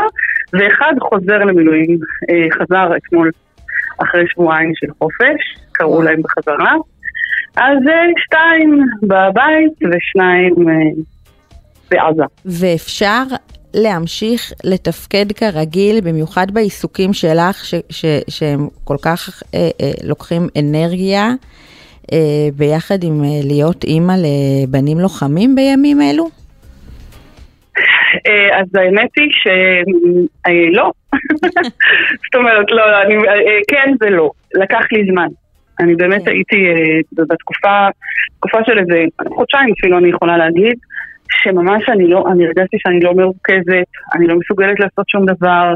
ואחד 0.53 0.93
חוזר 1.01 1.37
למילואים, 1.37 1.97
אה, 2.29 2.35
חזר 2.59 2.95
אתמול 2.97 3.31
אחרי 4.03 4.23
שבועיים 4.27 4.71
של 4.75 4.87
חופש, 4.99 5.41
קראו 5.71 6.01
להם 6.01 6.21
בחזרה. 6.21 6.73
אז 7.57 7.77
שתיים 8.17 8.79
בבית 9.03 9.73
ושניים 9.81 10.53
בעזה. 11.91 12.23
ואפשר 12.45 13.23
להמשיך 13.73 14.51
לתפקד 14.63 15.31
כרגיל, 15.31 16.01
במיוחד 16.03 16.51
בעיסוקים 16.51 17.13
שלך, 17.13 17.65
ש, 17.65 17.75
ש, 17.89 18.05
שהם 18.29 18.67
כל 18.83 18.95
כך 19.01 19.43
אה, 19.53 19.69
אה, 19.81 19.91
לוקחים 20.03 20.47
אנרגיה, 20.59 21.29
ביחד 22.55 23.03
עם 23.03 23.23
אה, 23.23 23.39
להיות 23.43 23.83
אימא 23.83 24.13
לבנים 24.13 24.99
לוחמים 24.99 25.55
בימים 25.55 26.01
אלו? 26.01 26.29
אה, 28.27 28.59
אז 28.59 28.67
האמת 28.75 29.09
היא 29.17 29.29
שלא. 29.31 30.91
זאת 32.25 32.35
אומרת, 32.35 32.71
לא, 32.71 33.01
אני, 33.01 33.15
אה, 33.15 33.59
כן 33.67 33.93
ולא. 34.01 34.31
לקח 34.53 34.81
לי 34.91 35.05
זמן. 35.11 35.27
אני 35.79 35.95
באמת 35.95 36.25
כן. 36.25 36.31
הייתי 36.31 36.67
אה, 36.67 37.25
בתקופה, 37.29 37.87
תקופה 38.37 38.57
של 38.65 38.79
איזה 38.79 39.03
חודשיים 39.35 39.73
אפילו 39.79 39.97
אני 39.97 40.09
יכולה 40.09 40.37
להגיד, 40.37 40.77
שממש 41.41 41.89
אני 41.89 42.07
לא, 42.07 42.23
אני 42.31 42.45
הרגשתי 42.45 42.77
שאני 42.79 42.99
לא 42.99 43.13
מרוכזת, 43.13 43.87
אני 44.15 44.27
לא 44.27 44.35
מסוגלת 44.35 44.79
לעשות 44.79 45.09
שום 45.09 45.25
דבר. 45.25 45.73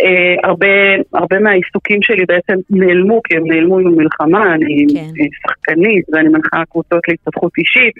אה, 0.00 0.48
הרבה, 0.48 0.66
הרבה 1.14 1.38
מהעיסוקים 1.38 2.02
שלי 2.02 2.24
בעצם 2.28 2.54
נעלמו, 2.70 3.20
כי 3.24 3.36
הם 3.36 3.46
נעלמו 3.46 3.78
עם 3.78 3.86
המלחמה, 3.86 4.54
אני 4.54 4.86
כן. 4.94 5.00
אה, 5.00 5.26
שחקנית 5.42 6.04
ואני 6.12 6.28
מנחה 6.28 6.62
קבוצות 6.70 7.08
להתפתחות 7.08 7.52
אישית. 7.58 7.94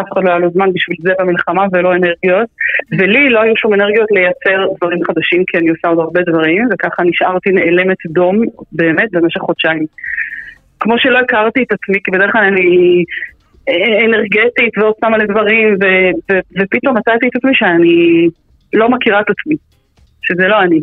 אף 0.00 0.04
אחד 0.12 0.24
לא 0.24 0.30
היה 0.30 0.38
לו 0.38 0.50
זמן 0.50 0.72
בשביל 0.72 0.96
זה 1.02 1.12
במלחמה 1.18 1.66
ולא 1.72 1.92
אנרגיות, 1.94 2.48
ולי 2.98 3.30
לא 3.30 3.40
היו 3.40 3.56
שום 3.56 3.74
אנרגיות 3.74 4.08
לייצר 4.10 4.66
דברים 4.76 5.04
חדשים, 5.04 5.44
כי 5.46 5.58
אני 5.58 5.68
עושה 5.68 5.88
עוד 5.88 5.98
הרבה 5.98 6.20
דברים, 6.22 6.68
וככה 6.72 7.02
נשארתי 7.02 7.50
נעלמת 7.50 7.96
דום 8.06 8.42
באמת 8.72 9.08
במשך 9.12 9.40
חודשיים. 9.40 9.86
כמו 10.80 10.98
שלא 10.98 11.18
הכרתי 11.18 11.62
את 11.62 11.72
עצמי, 11.72 11.98
כי 12.04 12.10
בדרך 12.10 12.32
כלל 12.32 12.44
אני 12.44 13.04
אנרגטית 14.04 14.78
ועוד 14.78 14.94
שמה 15.04 15.18
לדברים, 15.18 15.74
ו- 15.82 16.32
ו- 16.32 16.62
ופתאום 16.62 16.96
מצאתי 16.96 17.28
את 17.28 17.36
עצמי 17.36 17.50
שאני 17.54 18.28
לא 18.72 18.90
מכירה 18.90 19.20
את 19.20 19.26
עצמי, 19.30 19.56
שזה 20.22 20.48
לא 20.48 20.60
אני. 20.60 20.80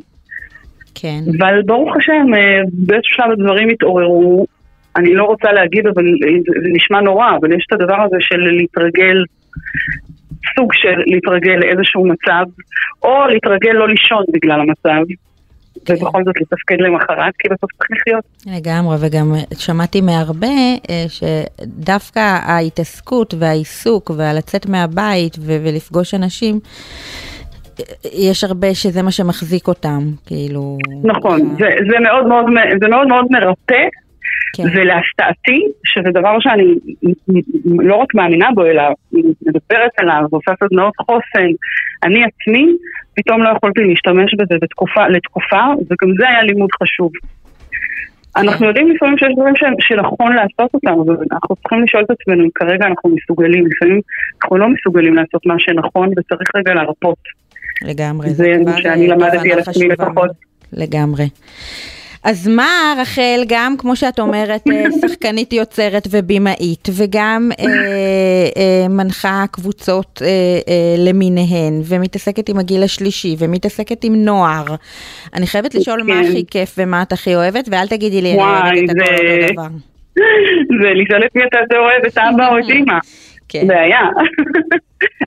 כן. 0.95 1.19
אבל 1.39 1.61
ברוך 1.65 1.95
השם, 1.95 2.33
אה, 2.33 2.61
באיזשהו 2.73 3.15
שלב 3.15 3.31
הדברים 3.31 3.69
התעוררו. 3.69 4.45
אני 4.95 5.13
לא 5.13 5.23
רוצה 5.23 5.51
להגיד, 5.51 5.87
אבל 5.87 6.03
זה 6.63 6.69
נשמע 6.73 7.01
נורא, 7.01 7.35
אבל 7.39 7.53
יש 7.53 7.65
את 7.67 7.73
הדבר 7.73 8.01
הזה 8.01 8.17
של 8.19 8.37
להתרגל, 8.37 9.23
סוג 10.55 10.73
של 10.73 11.03
להתרגל 11.07 11.55
לאיזשהו 11.55 12.07
מצב, 12.07 12.45
או 13.03 13.25
להתרגל 13.29 13.71
לא 13.71 13.87
לישון 13.89 14.23
בגלל 14.33 14.59
המצב, 14.59 15.03
כן. 15.85 15.93
ובכל 15.93 16.23
זאת 16.25 16.35
לתפקד 16.41 16.75
למחרת, 16.79 17.33
כי 17.39 17.49
בסוף 17.49 17.71
צריך 17.77 17.91
לחיות. 17.91 18.23
לגמרי, 18.57 18.97
וגם 18.99 19.33
שמעתי 19.57 20.01
מהרבה 20.01 20.47
אה, 20.89 21.05
שדווקא 21.07 22.19
ההתעסקות 22.19 23.33
והעיסוק 23.39 24.11
והלצאת 24.17 24.69
מהבית 24.69 25.37
ו- 25.39 25.57
ולפגוש 25.63 26.13
אנשים, 26.13 26.59
אה, 27.79 27.83
יש 28.13 28.43
הרבה 28.43 28.73
שזה 28.73 29.01
מה 29.01 29.11
שמחזיק 29.11 29.67
אותם, 29.67 29.99
כאילו... 30.25 30.77
נכון. 31.03 31.39
זה, 31.59 31.69
זה, 31.91 31.99
מאוד 31.99 32.27
מאוד, 32.27 32.45
זה 32.81 32.87
מאוד 32.87 33.07
מאוד 33.07 33.25
מרפא, 33.29 33.83
כן. 34.55 34.63
ולהפתעתי, 34.63 35.59
שזה 35.85 36.09
דבר 36.13 36.39
שאני 36.39 36.75
לא 37.65 37.95
רק 37.95 38.15
מאמינה 38.15 38.47
בו, 38.55 38.65
אלא 38.65 38.83
מדברת 39.13 39.91
עליו, 39.97 40.23
ועושה 40.31 40.51
סדנאות 40.63 40.93
חוסן, 40.97 41.51
אני 42.03 42.23
עצמי, 42.23 42.65
פתאום 43.23 43.43
לא 43.43 43.49
יכולתי 43.57 43.81
להשתמש 43.83 44.35
בזה 44.35 44.55
בתקופה, 44.61 45.07
לתקופה, 45.07 45.63
וגם 45.89 46.13
זה 46.19 46.29
היה 46.29 46.43
לימוד 46.43 46.69
חשוב. 46.83 47.11
אנחנו 48.35 48.65
יודעים 48.67 48.91
לפעמים 48.91 49.17
שיש 49.17 49.33
דברים 49.35 49.53
שנכון 49.79 50.33
לעשות 50.33 50.73
אותם, 50.73 50.99
אבל 51.05 51.15
אנחנו 51.31 51.55
צריכים 51.55 51.83
לשאול 51.83 52.03
את 52.03 52.09
עצמנו 52.09 52.43
אם 52.43 52.49
כרגע 52.55 52.85
אנחנו 52.85 53.09
מסוגלים, 53.15 53.65
לפעמים 53.67 54.01
אנחנו 54.43 54.57
לא 54.57 54.69
מסוגלים 54.69 55.15
לעשות 55.15 55.45
מה 55.45 55.55
שנכון 55.57 56.09
וצריך 56.17 56.49
רגע 56.55 56.73
להרפות. 56.73 57.17
לגמרי. 57.81 58.29
זה 58.29 58.51
כבר, 58.61 58.71
מה 58.71 58.77
שאני 58.81 59.09
אה, 59.09 59.15
למדתי 59.15 59.53
על 59.53 59.59
עצמי 59.59 59.87
לפחות. 59.87 60.31
לגמרי. 60.73 61.25
אז 62.23 62.47
מה 62.47 62.69
רחל, 63.01 63.41
גם 63.47 63.75
כמו 63.77 63.95
שאת 63.95 64.19
אומרת, 64.19 64.61
אה, 64.71 64.85
שחקנית 65.01 65.53
יוצרת 65.53 66.07
ובימאית, 66.11 66.87
וגם 66.97 67.49
אה, 67.59 67.65
אה, 68.57 68.87
מנחה 68.89 69.43
קבוצות 69.51 70.21
אה, 70.25 70.27
אה, 70.27 70.73
למיניהן, 70.97 71.81
ומתעסקת 71.85 72.49
עם 72.49 72.59
הגיל 72.59 72.83
השלישי, 72.83 73.35
ומתעסקת 73.39 74.03
עם 74.03 74.25
נוער. 74.25 74.65
אני 75.33 75.47
חייבת 75.47 75.75
לשאול 75.75 76.03
מה 76.03 76.13
כן. 76.13 76.29
הכי 76.29 76.43
כיף 76.51 76.75
ומה 76.77 77.01
את 77.01 77.11
הכי 77.11 77.35
אוהבת, 77.35 77.67
ואל 77.71 77.87
תגידי 77.87 78.21
לי, 78.21 78.29
אני 78.31 78.37
וואי, 78.37 78.51
אוהבת 78.61 78.77
את 78.85 78.89
הכל 78.89 79.15
זה- 79.17 79.33
אותו 79.43 79.53
דבר. 79.53 79.67
זה 80.81 80.89
לשאול 80.93 81.25
את 81.25 81.35
מי 81.35 81.41
אתה 81.47 81.57
יותר 81.61 81.77
אוהב, 81.79 82.05
את 82.07 82.17
אבא 82.17 82.47
או 82.47 82.59
את 82.59 82.63
אימא. 82.75 82.97
כן. 83.49 83.67
בעיה. 83.67 83.99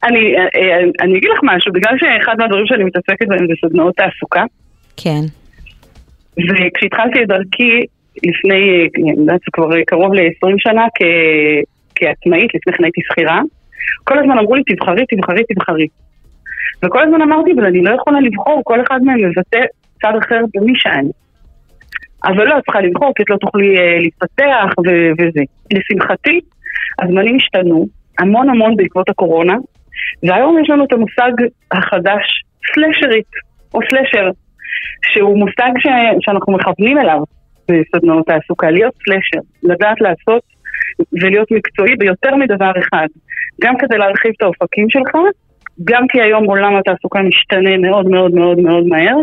אני, 0.04 0.18
אה, 0.36 0.78
אני 1.00 1.18
אגיד 1.18 1.30
לך 1.34 1.40
משהו, 1.42 1.72
בגלל 1.72 1.94
שאחד 1.98 2.34
מהדברים 2.38 2.66
שאני 2.66 2.84
מתעסקת 2.84 3.28
בהם 3.28 3.46
זה 3.46 3.68
סדנאות 3.68 3.94
תעסוקה, 3.96 4.42
כן. 4.96 5.20
וכשהתחלתי 6.38 7.22
את 7.22 7.28
דרכי 7.28 7.84
לפני, 8.24 8.88
אני 8.96 9.10
יודעת, 9.20 9.40
זה 9.40 9.50
כבר 9.52 9.68
קרוב 9.86 10.14
ל-20 10.14 10.54
שנה 10.58 10.86
כ- 10.98 11.64
כעצמאית, 11.94 12.54
לפני 12.54 12.72
כן 12.72 12.84
הייתי 12.84 13.00
שכירה, 13.04 13.40
כל 14.04 14.18
הזמן 14.18 14.38
אמרו 14.38 14.54
לי 14.54 14.62
תבחרי, 14.66 15.04
תבחרי, 15.08 15.42
תבחרי. 15.54 15.86
וכל 16.84 17.02
הזמן 17.02 17.22
אמרתי, 17.22 17.52
אבל 17.52 17.64
אני 17.66 17.82
לא 17.82 17.94
יכולה 17.94 18.20
לבחור, 18.20 18.60
כל 18.64 18.80
אחד 18.80 19.02
מהם 19.02 19.18
מבטא 19.24 19.60
צד 20.02 20.12
אחר 20.22 20.40
במי 20.54 20.72
שאני. 20.74 21.10
אבל 22.24 22.48
לא, 22.48 22.58
את 22.58 22.64
צריכה 22.64 22.80
לבחור, 22.80 23.12
כי 23.16 23.22
את 23.22 23.30
לא 23.30 23.36
תוכלי 23.36 23.78
אה, 23.78 23.98
להתפתח 23.98 24.78
ו- 24.86 25.12
וזה. 25.18 25.40
לשמחתי, 25.72 26.40
הזמנים 27.02 27.36
השתנו 27.36 27.86
המון 28.18 28.50
המון 28.50 28.76
בעקבות 28.76 29.08
הקורונה, 29.08 29.54
והיום 30.22 30.58
יש 30.62 30.70
לנו 30.70 30.84
את 30.84 30.92
המושג 30.92 31.32
החדש, 31.72 32.44
סלשרית, 32.74 33.26
או 33.74 33.80
סלשר, 33.90 34.30
שהוא 35.12 35.38
מושג 35.38 35.70
ש... 35.78 35.86
שאנחנו 36.20 36.52
מכוונים 36.52 36.98
אליו 36.98 37.18
בסדנאות 37.68 38.26
תעסוקה, 38.26 38.70
להיות 38.70 38.94
סלשר, 39.04 39.46
לדעת 39.62 40.00
לעשות 40.00 40.42
ולהיות 41.12 41.50
מקצועי 41.50 41.96
ביותר 41.96 42.34
מדבר 42.34 42.72
אחד, 42.78 43.06
גם 43.62 43.74
כדי 43.78 43.98
להרחיב 43.98 44.32
את 44.36 44.42
האופקים 44.42 44.90
שלך, 44.90 45.16
גם 45.84 46.06
כי 46.08 46.20
היום 46.22 46.44
עולם 46.44 46.76
התעסוקה 46.76 47.20
משתנה 47.22 47.76
מאוד 47.76 48.06
מאוד 48.06 48.34
מאוד 48.34 48.58
מאוד 48.58 48.86
מהר, 48.86 49.16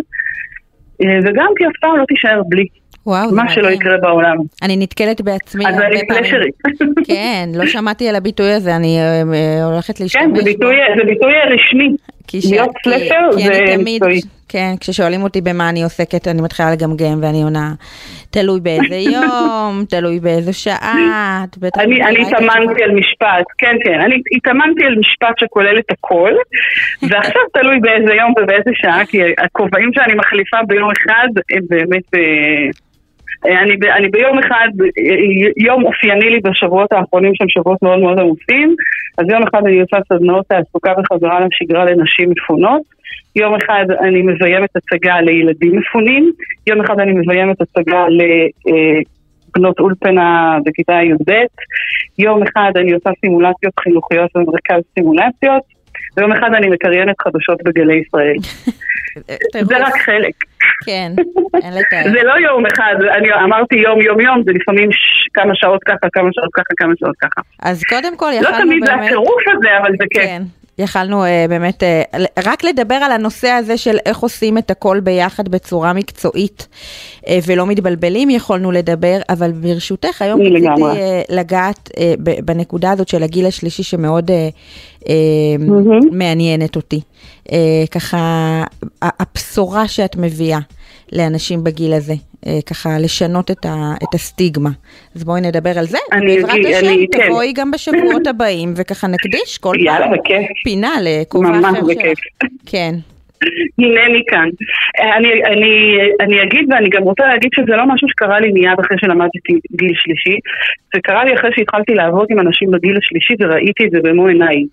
אה, 1.03 1.19
וגם 1.23 1.47
כי 1.57 1.65
אף 1.67 1.71
פעם 1.81 1.97
לא 1.97 2.05
תישאר 2.05 2.41
בלי, 2.49 2.65
וואו, 3.05 3.31
מה 3.35 3.49
שלא. 3.49 3.67
יקרה 3.67 3.97
בעולם. 3.97 4.37
אני 4.63 4.77
נתקלת 4.77 5.21
בעצמי 5.21 5.67
אז 5.67 5.73
הרבה 5.73 5.87
אני 5.87 6.07
פעמים. 6.07 6.23
סלשרית. 6.23 6.55
כן, 7.07 7.49
לא 7.55 7.65
שמעתי 7.65 8.09
על 8.09 8.15
הביטוי 8.15 8.51
הזה, 8.53 8.75
אני 8.75 8.97
אה, 8.99 9.21
אה, 9.33 9.65
הולכת 9.65 9.99
להשתמש 9.99 10.23
כן, 10.23 10.35
זה. 10.35 10.43
ביטוי, 10.43 10.75
זה 10.97 11.03
ביטוי 11.03 11.33
רשמי. 11.45 11.95
כי 12.27 12.41
ש- 12.41 12.51
להיות 12.51 12.69
כי- 12.83 12.89
סלשר 12.89 13.29
כי 13.37 13.43
זה 13.43 13.57
אני 13.57 13.77
תמיד, 13.77 13.95
מקצועי. 14.03 14.19
כן, 14.49 14.73
כששואלים 14.79 15.23
אותי 15.23 15.41
במה 15.41 15.69
אני 15.69 15.83
עוסקת, 15.83 16.27
אני 16.27 16.41
מתחילה 16.41 16.71
לגמגם 16.71 17.19
ואני 17.21 17.43
עונה, 17.43 17.73
תלוי 18.29 18.59
באיזה 18.59 18.95
יום, 19.15 19.85
תלוי 19.89 20.19
באיזה 20.19 20.53
שעה, 20.53 21.43
אני, 21.79 22.01
התאמנתי 22.21 22.83
על 22.83 22.91
משפט, 22.91 23.45
כן 23.57 23.75
כן, 23.83 23.99
אני 24.01 24.15
התאמנתי 24.35 24.85
על 24.85 24.95
משפט 24.99 25.39
שכולל 25.39 25.79
את 25.79 25.91
הכל, 25.91 26.31
ועכשיו 27.09 27.41
תלוי 27.53 27.79
באיזה 27.79 28.13
יום 28.13 28.33
ובאיזה 28.43 28.71
שעה, 28.73 29.05
כי 29.05 29.17
הכובעים 29.45 29.89
שאני 29.95 30.13
מחליפה 30.13 30.57
ביום 30.67 30.89
אחד 30.91 31.27
הם 31.51 31.61
באמת... 31.69 32.03
אה, 33.45 33.61
אני, 33.61 33.73
אני 33.97 34.07
ביום 34.09 34.39
אחד, 34.39 34.67
אה, 34.79 35.51
יום 35.57 35.85
אופייני 35.85 36.29
לי 36.29 36.39
בשבועות 36.39 36.91
האחרונים 36.91 37.31
שהם 37.35 37.49
שבועות 37.49 37.81
מאוד 37.81 37.99
מאוד 37.99 38.19
עמוסים, 38.19 38.75
אז 39.17 39.25
יום 39.29 39.43
אחד 39.43 39.61
אני 39.65 39.79
עושה 39.81 39.97
סדנאות 40.09 40.45
תעסוקה 40.47 40.93
וחזרה 40.99 41.39
לשגרה 41.39 41.85
לנשים 41.85 42.29
מפונות, 42.29 42.81
יום 43.35 43.55
אחד 43.55 43.85
אני 43.99 44.21
מביימת 44.21 44.69
הצגה 44.75 45.21
לילדים 45.21 45.77
מפונים, 45.77 46.31
יום 46.67 46.81
אחד 46.81 46.99
אני 46.99 47.11
מביימת 47.11 47.61
הצגה 47.61 48.05
לבנות 48.09 49.79
אולפנה 49.79 50.57
בכיתה 50.65 50.93
י"ב, 50.93 51.31
יום 52.17 52.43
אחד 52.43 52.71
אני 52.75 52.91
עושה 52.91 53.09
סימולציות 53.21 53.73
חינוכיות 53.79 54.31
במרכז 54.35 54.81
סימולציות, 54.93 55.63
ויום 56.17 56.31
אחד 56.31 56.49
אני 56.55 56.69
מקריינת 56.69 57.15
חדשות 57.21 57.63
בגלי 57.63 58.01
ישראל. 58.07 58.35
זה 59.61 59.77
רק 59.77 59.93
חלק. 60.05 60.33
כן, 60.85 61.11
אין 61.63 61.73
לתאר. 61.73 62.03
זה 62.03 62.23
לא 62.23 62.33
יום 62.33 62.65
אחד, 62.65 62.95
אני 63.17 63.33
אמרתי 63.43 63.75
יום 63.75 64.01
יום 64.01 64.19
יום, 64.19 64.43
זה 64.45 64.51
לפעמים 64.51 64.89
כמה 65.33 65.55
שעות 65.55 65.83
ככה, 65.83 66.07
כמה 66.13 66.29
שעות 66.31 66.49
ככה, 66.53 66.73
כמה 66.77 66.93
שעות 66.99 67.15
ככה. 67.21 67.41
אז 67.61 67.83
קודם 67.83 68.17
כל 68.17 68.31
לא 68.41 68.47
יכלנו 68.47 68.65
תמיד 68.65 68.85
זה 68.85 68.91
באמת... 68.91 69.05
הטירוף 69.05 69.41
הזה, 69.57 69.77
אבל 69.77 69.91
זה 69.99 70.05
כיף. 70.09 70.60
כן. 70.81 70.83
יכלנו 70.83 71.23
אה, 71.25 71.45
באמת 71.49 71.83
אה, 71.83 72.01
ל- 72.19 72.25
רק 72.45 72.63
לדבר 72.63 72.95
על 72.95 73.11
הנושא 73.11 73.47
הזה 73.47 73.77
של 73.77 73.97
איך 74.05 74.19
עושים 74.19 74.57
את 74.57 74.71
הכל 74.71 74.99
ביחד 74.99 75.49
בצורה 75.49 75.93
מקצועית 75.93 76.67
אה, 77.27 77.39
ולא 77.45 77.67
מתבלבלים 77.67 78.29
יכולנו 78.29 78.71
לדבר, 78.71 79.19
אבל 79.29 79.51
ברשותך 79.51 80.21
היום 80.21 80.41
רציתי 80.41 80.55
לגמרי. 80.55 80.91
אה, 80.99 81.21
לגעת 81.29 81.89
אה, 81.97 82.13
בנקודה 82.45 82.91
הזאת 82.91 83.07
של 83.07 83.23
הגיל 83.23 83.45
השלישי 83.45 83.83
שמאוד 83.83 84.31
אה, 84.31 84.49
אה, 85.09 85.13
מהמם. 85.59 85.99
מעניינת 86.11 86.75
אותי. 86.75 87.01
אה, 87.51 87.57
ככה 87.91 88.63
הבשורה 89.01 89.87
שאת 89.87 90.15
מביאה 90.15 90.59
לאנשים 91.11 91.63
בגיל 91.63 91.93
הזה, 91.93 92.13
ככה 92.69 92.89
לשנות 92.99 93.51
את, 93.51 93.65
ה, 93.65 93.75
את 94.03 94.13
הסטיגמה. 94.13 94.69
אז 95.15 95.23
בואי 95.23 95.41
נדבר 95.41 95.79
על 95.79 95.85
זה, 95.85 95.97
אני 96.11 96.33
ובעזרת 96.39 96.49
אגיד- 96.55 96.65
השם 96.75 96.87
אני- 96.87 97.07
כן. 97.13 97.27
תבואי 97.27 97.53
גם 97.55 97.71
בשבועות 97.71 98.27
הבאים 98.27 98.73
וככה 98.75 99.07
נקדיש 99.07 99.57
כל 99.57 99.73
פעם. 99.75 99.85
יאללה, 99.85 100.07
בכיף. 100.07 100.47
פינה 100.63 100.91
לכובע 101.03 101.49
ממש 101.49 101.65
אחר 101.65 101.85
בכיף. 101.85 102.17
שלך. 102.19 102.49
כן. 102.65 102.91
הנני 103.79 104.23
כאן. 104.27 104.49
אני, 105.17 105.29
אני, 105.45 105.73
אני 106.21 106.43
אגיד, 106.43 106.65
ואני 106.73 106.89
גם 106.89 107.03
רוצה 107.03 107.27
להגיד 107.27 107.49
שזה 107.55 107.75
לא 107.75 107.85
משהו 107.87 108.07
שקרה 108.09 108.39
לי 108.39 108.51
מיד 108.51 108.79
אחרי 108.85 108.97
שלמדתי 109.01 109.37
גיל 109.71 109.91
שלישי, 109.95 110.35
זה 110.95 111.01
קרה 111.03 111.25
לי 111.25 111.33
אחרי 111.35 111.49
שהתחלתי 111.55 111.93
לעבוד 111.93 112.27
עם 112.29 112.39
אנשים 112.39 112.71
בגיל 112.71 112.97
השלישי 112.97 113.33
וראיתי 113.39 113.85
את 113.85 113.91
זה 113.91 113.99
במו 114.03 114.27
עיניי. 114.27 114.63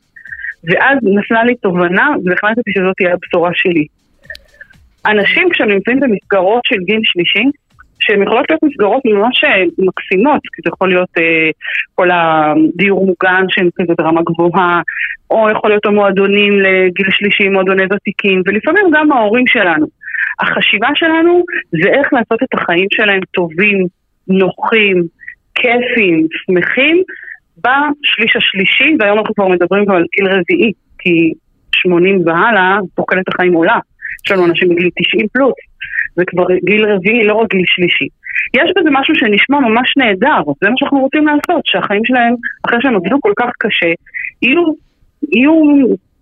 ואז 0.64 0.98
נפלה 1.02 1.44
לי 1.44 1.54
תובנה 1.54 2.09
והחלטתי 2.24 2.70
שזאת 2.78 2.94
תהיה 2.96 3.12
הבשורה 3.14 3.50
שלי. 3.54 3.87
אנשים 5.09 5.49
כשהם 5.51 5.68
נמצאים 5.68 6.01
במסגרות 6.01 6.62
של 6.64 6.77
גיל 6.77 7.01
שלישי, 7.03 7.44
שהן 8.01 8.23
יכולות 8.23 8.47
להיות 8.51 8.62
מסגרות 8.62 9.03
ממש 9.05 9.44
אה, 9.44 9.64
מקסימות, 9.79 10.40
כי 10.42 10.62
זה 10.64 10.71
יכול 10.75 10.88
להיות 10.88 11.09
אה, 11.18 11.51
כל 11.94 12.09
הדיור 12.11 13.07
מוגן 13.07 13.44
שהם 13.49 13.68
כזה 13.77 13.92
ברמה 13.99 14.21
גבוהה, 14.23 14.81
או 15.31 15.51
יכול 15.51 15.71
להיות 15.71 15.87
המועדונים 15.87 16.61
לגיל 16.61 17.07
שלישי, 17.11 17.49
מועדוני 17.49 17.85
ותיקים, 17.85 18.42
ולפעמים 18.47 18.85
גם 18.92 19.12
ההורים 19.12 19.47
שלנו. 19.47 19.87
החשיבה 20.40 20.88
שלנו 20.94 21.44
זה 21.83 21.88
איך 21.88 22.12
לעשות 22.12 22.42
את 22.42 22.55
החיים 22.55 22.87
שלהם 22.90 23.21
טובים, 23.35 23.87
נוחים, 24.29 25.03
כיפים, 25.55 26.27
שמחים, 26.31 27.03
בשליש 27.59 28.37
השלישי, 28.37 28.97
והיום 28.99 29.18
אנחנו 29.18 29.35
כבר 29.35 29.49
מדברים 29.49 29.85
גם 29.85 29.94
על 29.94 30.05
גיל 30.16 30.27
רביעי, 30.29 30.73
כי 30.99 31.33
80 31.75 32.23
והלאה, 32.27 32.79
תוחלת 32.97 33.29
החיים 33.29 33.53
עולה. 33.53 33.79
יש 34.25 34.33
לנו 34.33 34.47
אנשים 34.47 34.68
בגיל 34.68 34.90
90 35.11 35.27
פלוס, 35.33 35.55
זה 36.16 36.25
כבר 36.27 36.47
גיל 36.64 36.85
רביעי, 36.85 37.25
לא 37.25 37.35
רק 37.35 37.51
גיל 37.51 37.64
שלישי. 37.66 38.09
יש 38.55 38.73
בזה 38.77 38.88
משהו 38.92 39.14
שנשמע 39.14 39.61
ממש 39.61 39.94
נהדר, 39.97 40.42
זה 40.62 40.71
מה 40.71 40.75
שאנחנו 40.77 41.01
רוצים 41.01 41.27
לעשות, 41.27 41.66
שהחיים 41.66 42.05
שלהם, 42.05 42.35
אחרי 42.66 42.79
שהם 42.83 42.97
עבדו 42.97 43.16
כל 43.21 43.33
כך 43.37 43.51
קשה, 43.59 43.92
יהיו, 44.42 44.64
יהיו 45.33 45.53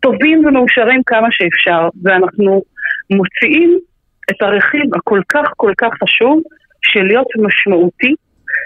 טובים 0.01 0.45
ומאושרים 0.45 1.01
כמה 1.07 1.29
שאפשר, 1.31 1.89
ואנחנו 2.03 2.63
מוציאים 3.11 3.79
את 4.31 4.43
הרכיב 4.43 4.95
הכל 4.95 5.21
כך 5.29 5.49
כל 5.57 5.73
כך 5.79 5.89
חשוב 6.03 6.43
של 6.83 7.03
להיות 7.03 7.27
משמעותי 7.45 8.15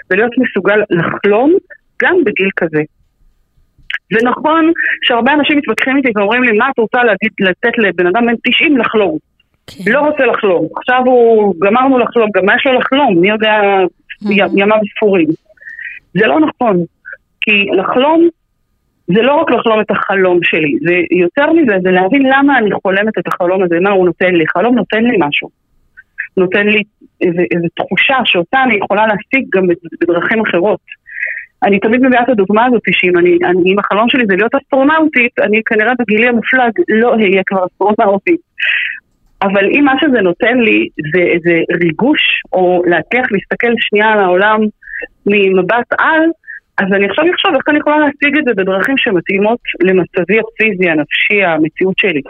ולהיות 0.09 0.31
מסוגל 0.37 0.79
לחלום 0.89 1.53
גם 2.01 2.15
בגיל 2.25 2.49
כזה. 2.57 2.81
זה 4.13 4.19
נכון 4.29 4.71
שהרבה 5.03 5.33
אנשים 5.33 5.57
מתווכחים 5.57 5.97
איתי 5.97 6.09
ואומרים 6.15 6.43
לי, 6.43 6.57
מה 6.57 6.69
את 6.69 6.79
רוצה 6.79 7.03
להגיד, 7.03 7.31
לתת 7.39 7.77
לבן 7.77 8.07
אדם 8.07 8.25
בן 8.25 8.33
90 8.51 8.77
לחלום? 8.77 9.17
כן. 9.67 9.91
לא 9.91 9.99
רוצה 9.99 10.25
לחלום. 10.25 10.67
עכשיו 10.77 11.01
הוא, 11.05 11.55
גמרנו 11.59 11.97
לחלום, 11.97 12.29
גם 12.35 12.45
מה 12.45 12.55
יש 12.55 12.65
לו 12.65 12.73
לחלום? 12.79 13.17
מי 13.21 13.29
יודע, 13.29 13.53
י- 14.29 14.59
ימיו 14.61 14.77
ספורים. 14.97 15.27
זה 16.13 16.27
לא 16.27 16.39
נכון. 16.39 16.77
כי 17.41 17.51
לחלום, 17.77 18.27
זה 19.07 19.21
לא 19.21 19.33
רק 19.35 19.51
לחלום 19.51 19.81
את 19.81 19.91
החלום 19.91 20.39
שלי, 20.43 20.73
זה 20.87 20.93
יותר 21.21 21.51
מזה, 21.53 21.75
זה 21.83 21.91
להבין 21.91 22.21
למה 22.25 22.57
אני 22.57 22.69
חולמת 22.83 23.17
את 23.17 23.27
החלום 23.27 23.63
הזה, 23.63 23.79
מה 23.79 23.89
הוא 23.89 24.05
נותן 24.05 24.35
לי. 24.35 24.47
חלום 24.47 24.75
נותן 24.75 25.03
לי 25.03 25.17
משהו. 25.19 25.49
נותן 26.37 26.67
לי 26.67 26.83
איזו 27.21 27.41
איזו 27.55 27.67
תחושה 27.75 28.15
שאותה 28.25 28.63
אני 28.63 28.75
יכולה 28.83 29.07
להשיג 29.07 29.45
גם 29.53 29.67
בדרכים 30.01 30.41
אחרות. 30.41 30.79
אני 31.63 31.79
תמיד 31.79 32.01
מביאה 32.01 32.23
את 32.23 32.29
הדוגמה 32.29 32.65
הזאת, 32.65 32.81
שאם 32.91 33.17
אני, 33.17 33.37
אני, 33.43 33.73
אם 33.73 33.79
החלום 33.79 34.09
שלי 34.09 34.23
זה 34.27 34.35
להיות 34.35 34.55
אסטרונאוטית, 34.55 35.39
אני 35.39 35.61
כנראה 35.65 35.93
בגילי 35.99 36.27
המופלג 36.27 36.71
לא 36.89 37.13
אהיה 37.13 37.41
כבר 37.45 37.65
אסטרונאוטית. 37.65 38.41
אבל 39.41 39.65
אם 39.71 39.83
מה 39.85 39.93
שזה 40.01 40.21
נותן 40.21 40.57
לי 40.57 40.87
זה 41.13 41.21
איזה 41.21 41.55
ריגוש, 41.83 42.21
או 42.53 42.83
להצליח 42.85 43.25
להסתכל 43.31 43.73
שנייה 43.77 44.07
על 44.13 44.19
העולם 44.19 44.59
ממבט 45.25 45.89
על, 45.99 46.23
אז 46.77 46.87
אני 46.93 47.05
עכשיו 47.09 47.25
אחשוב 47.33 47.55
איך 47.55 47.69
אני 47.69 47.79
יכולה 47.79 47.97
להשיג 47.99 48.37
את 48.37 48.45
זה 48.45 48.53
בדרכים 48.53 48.97
שמתאימות 48.97 49.59
למצבי 49.81 50.37
הפיזי, 50.39 50.89
הנפשי, 50.89 51.43
המציאות 51.43 51.97
שלי. 51.97 52.21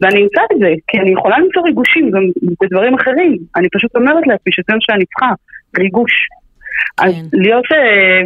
ואני 0.00 0.22
אמצא 0.22 0.40
את 0.52 0.58
זה, 0.58 0.70
כי 0.88 0.98
אני 0.98 1.10
יכולה 1.12 1.38
למצוא 1.38 1.62
ריגושים 1.62 2.10
גם 2.10 2.22
בדברים 2.60 2.94
אחרים. 2.94 3.36
אני 3.56 3.68
פשוט 3.74 3.96
אומרת 3.96 4.26
לעצמי 4.26 4.52
שזה 4.52 4.72
מה 4.72 4.78
שאני 4.80 5.04
צריכה, 5.06 5.32
ריגוש. 5.78 6.12
אז 6.98 7.14
כן. 7.14 7.38
להיות, 7.38 7.64
אה, 7.72 8.22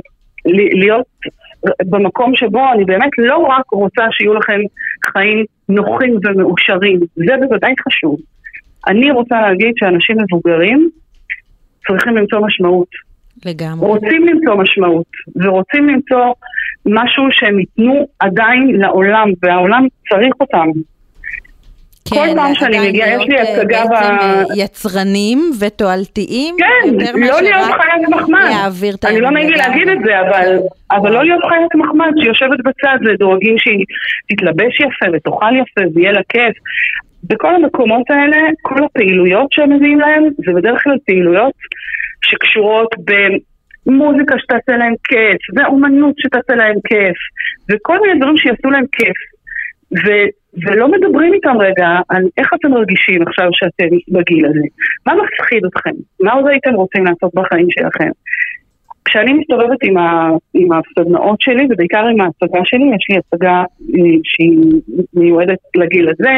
להיות 0.54 1.06
במקום 1.80 2.36
שבו 2.36 2.72
אני 2.72 2.84
באמת 2.84 3.10
לא 3.18 3.36
רק 3.36 3.70
רוצה 3.70 4.02
שיהיו 4.10 4.34
לכם 4.34 4.60
חיים 5.12 5.44
נוחים 5.68 6.18
ומאושרים, 6.24 7.00
זה 7.16 7.32
בוודאי 7.40 7.74
חשוב. 7.86 8.16
אני 8.86 9.10
רוצה 9.10 9.40
להגיד 9.40 9.72
שאנשים 9.76 10.16
מבוגרים 10.20 10.90
צריכים 11.86 12.16
למצוא 12.16 12.40
משמעות. 12.46 12.88
לגמרי. 13.44 13.88
רוצים 13.88 14.26
למצוא 14.26 14.54
משמעות, 14.54 15.06
ורוצים 15.36 15.88
למצוא 15.88 16.32
משהו 16.86 17.24
שהם 17.30 17.58
ייתנו 17.60 18.06
עדיין 18.20 18.70
לעולם, 18.70 19.28
והעולם 19.42 19.86
צריך 20.08 20.34
אותם. 20.40 20.68
כל 22.08 22.36
פעם 22.36 22.54
שאני 22.54 22.88
מגיעה, 22.88 23.08
יש 23.08 23.28
לי 23.28 23.36
אה, 23.36 23.42
הצגה 23.42 23.84
ב... 23.84 23.92
אה, 23.92 24.42
יצרנים 24.56 25.50
ותועלתיים, 25.60 26.56
כן, 26.58 26.94
לא 27.14 27.40
להיות 27.42 27.70
חיית 27.70 28.08
מחמד. 28.08 28.50
אני 29.04 29.20
לא. 29.20 29.30
נעים 29.30 29.48
לי 29.50 29.56
להגיד 29.56 29.88
את 29.88 29.98
זה, 30.04 30.20
אבל, 30.20 30.58
אבל 30.90 31.12
לא 31.12 31.24
להיות 31.24 31.42
חיית 31.48 31.74
מחמד 31.74 32.12
שיושבת 32.22 32.58
בצד 32.58 32.98
ודואגים 33.06 33.54
שהיא 33.58 33.84
תתלבש 34.28 34.80
יפה 34.80 35.06
ותאכל 35.12 35.56
יפה 35.56 35.80
ויהיה 35.94 36.12
לה 36.12 36.20
כיף. 36.28 36.56
בכל 37.24 37.54
המקומות 37.54 38.10
האלה, 38.10 38.36
כל 38.62 38.84
הפעילויות 38.84 39.52
שהם 39.52 39.72
מביאים 39.72 40.00
להם, 40.00 40.24
זה 40.46 40.52
בדרך 40.52 40.82
כלל 40.84 40.96
פעילויות 41.06 41.52
שקשורות 42.24 42.94
במוזיקה 43.06 44.34
שתעשה 44.38 44.76
להם 44.76 44.94
כיף, 45.04 45.40
ואומנות 45.56 46.14
שתעשה 46.18 46.54
להם 46.54 46.76
כיף, 46.84 47.16
וכל 47.70 47.98
מיני 48.00 48.18
דברים 48.18 48.36
שיעשו 48.36 48.70
להם 48.70 48.84
כיף. 48.92 49.16
ו- 49.92 50.30
ולא 50.62 50.88
מדברים 50.88 51.34
איתם 51.34 51.56
רגע 51.60 51.88
על 52.08 52.22
איך 52.38 52.50
אתם 52.54 52.70
מרגישים 52.70 53.22
עכשיו 53.22 53.48
שאתם 53.52 53.96
בגיל 54.08 54.46
הזה. 54.46 54.66
מה 55.06 55.12
מפחיד 55.14 55.64
אתכם? 55.64 55.90
מה 56.20 56.32
עוד 56.32 56.46
הייתם 56.48 56.74
רוצים 56.74 57.04
לעשות 57.04 57.34
בחיים 57.34 57.66
שלכם? 57.70 58.10
כשאני 59.06 59.32
מסתובבת 59.32 59.78
עם, 59.82 59.96
ה, 59.96 60.30
עם 60.54 60.68
הסדנאות 60.72 61.40
שלי, 61.40 61.66
ובעיקר 61.70 62.06
עם 62.06 62.20
ההצגה 62.20 62.60
שלי, 62.64 62.84
יש 62.96 63.06
לי 63.10 63.16
הצגה 63.18 63.58
אה, 63.94 64.16
שהיא 64.24 64.58
מיועדת 65.14 65.58
לגיל 65.76 66.08
הזה, 66.08 66.30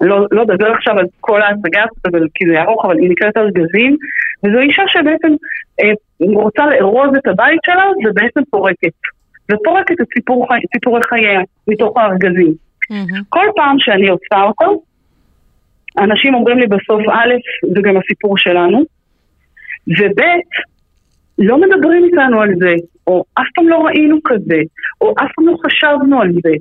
לא, 0.00 0.26
לא 0.30 0.42
אדבר 0.42 0.72
עכשיו 0.72 0.98
על 0.98 1.06
כל 1.20 1.42
ההצגה 1.42 1.82
הזאת, 2.04 2.30
כי 2.34 2.44
זה 2.48 2.62
ארוך, 2.62 2.84
אבל 2.84 2.98
היא 2.98 3.10
נקראת 3.10 3.36
ארגזים, 3.36 3.96
וזו 4.44 4.58
אישה 4.58 4.82
שבעצם 4.86 5.32
אה, 5.80 5.92
רוצה 6.42 6.66
לארוז 6.66 7.10
את 7.16 7.26
הבית 7.26 7.60
שלה, 7.66 7.84
ובעצם 8.04 8.40
פורקת. 8.50 8.92
ופורקת 9.52 10.00
את 10.00 10.06
סיפור, 10.14 10.46
חי, 10.48 10.58
סיפורי 10.74 11.00
חייה 11.02 11.40
מתוך 11.68 11.96
הארגזים. 11.96 12.69
מהמם. 12.90 13.22
כל 13.28 13.46
פעם 13.56 13.76
שאני 13.78 14.08
עושה 14.08 14.42
אותו, 14.42 14.82
אנשים 15.98 16.34
אומרים 16.34 16.58
לי 16.58 16.66
בסוף, 16.66 17.00
א', 17.12 17.34
זה 17.74 17.80
גם 17.82 17.96
הסיפור 17.96 18.38
שלנו, 18.38 18.78
וב', 19.88 20.20
לא 21.38 21.60
מדברים 21.60 22.04
איתנו 22.04 22.40
על 22.40 22.50
זה, 22.58 22.74
או 23.06 23.24
אף 23.34 23.46
פעם 23.54 23.68
לא 23.68 23.76
ראינו 23.76 24.18
כזה, 24.24 24.60
או 25.00 25.12
אף 25.12 25.30
פעם 25.36 25.46
לא 25.46 25.56
חשבנו 25.66 26.20
על 26.20 26.32
זה, 26.42 26.52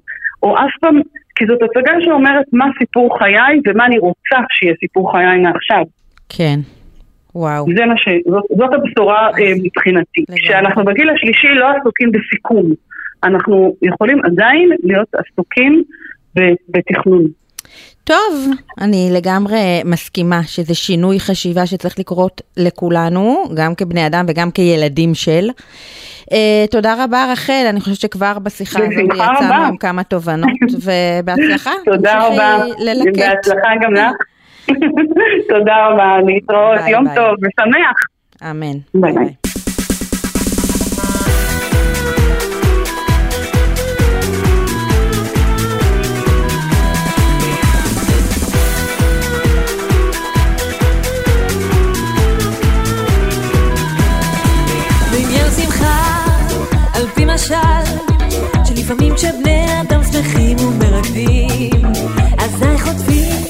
או 0.44 0.58
אף 0.58 0.72
פעם, 0.82 1.02
כי 1.36 1.46
זאת 1.46 1.60
הצגה 1.64 1.92
שאומרת 2.02 2.46
מה 2.54 2.66
סיפור 2.80 3.18
חיי 3.20 3.62
ומה 3.68 3.86
אני 3.86 4.00
רוצה 4.00 4.38
שיהיה 4.52 4.74
סיפור 4.80 5.12
חיי 5.12 5.40
מעכשיו. 5.40 5.84
כן. 6.30 6.60
וואו. 7.36 7.66
זה 7.78 7.86
מה 7.86 7.98
ש... 7.98 8.08
זאת, 8.30 8.44
זאת 8.58 8.74
הבשורה 8.74 9.28
אה, 9.28 9.54
מבחינתי. 9.64 10.22
לגמרי. 10.30 10.44
שאנחנו 10.44 10.86
בגיל 10.86 11.10
השלישי 11.10 11.48
לא 11.48 11.68
עסוקים 11.70 12.12
בסיכום. 12.12 12.72
אנחנו 13.24 13.76
יכולים 13.82 14.26
עדיין 14.26 14.70
להיות 14.84 15.08
עסוקים 15.14 15.84
בתכנון. 16.70 17.24
טוב, 18.04 18.46
אני 18.82 19.10
לגמרי 19.12 19.82
מסכימה 19.86 20.44
שזה 20.44 20.76
שינוי 20.76 21.20
חשיבה 21.20 21.66
שצריך 21.66 22.00
לקרות 22.00 22.42
לכולנו, 22.58 23.44
גם 23.54 23.76
כבני 23.76 24.08
אדם 24.08 24.26
וגם 24.28 24.52
כילדים 24.52 25.16
של. 25.16 25.50
אה, 26.20 26.34
תודה 26.72 27.04
רבה 27.04 27.32
רחל, 27.32 27.66
אני 27.70 27.80
חושבת 27.80 28.00
שכבר 28.00 28.40
בשיחה 28.40 28.80
הזאת 28.80 28.92
יצאנו. 29.16 29.64
עם 29.66 29.78
כמה 29.78 30.04
תובנות, 30.04 30.50
ובהצלחה. 30.84 31.72
תודה 31.86 32.28
רבה. 32.28 32.58
ללקט. 32.80 33.18
בהצלחה 33.20 33.70
גם 33.82 33.94
לך. 33.94 34.12
תודה 35.50 35.88
רבה, 35.88 36.18
להתראות, 36.26 36.80
יום 36.88 37.06
ביי. 37.06 37.16
טוב 37.16 37.36
ושמח. 37.42 37.96
אמן. 38.52 38.78
ביי, 38.94 39.14
ביי. 39.14 39.34
ומרקדים, 61.20 61.86
אזי 62.38 62.80
חוטפים 62.80 63.44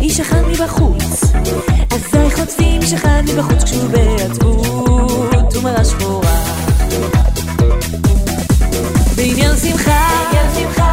איש 0.00 0.20
אחד 0.20 0.42
מבחוץ, 0.48 1.24
אזי 1.90 2.30
חוטפים 2.36 2.82
איש 2.82 2.92
אחד 2.92 3.22
מבחוץ 3.28 3.64
כשהוא 3.64 3.90
בעצבות 3.90 5.56
ומרה 5.56 5.84
שחורה. 5.84 6.42
בעניין 9.16 9.56
שמחה, 9.56 10.24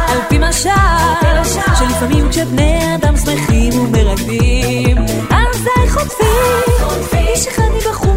על 0.08 0.18
פי 0.28 0.38
משל, 0.38 0.70
שלפעמים 1.78 2.28
כשבני 2.30 2.94
אדם 2.94 3.16
שמחים 3.16 3.78
ומרקדים, 3.78 4.96
אזי 5.30 5.90
חוטפים 5.90 7.18
איש 7.18 7.46
אחד 7.46 7.68
מבחוץ, 7.76 8.10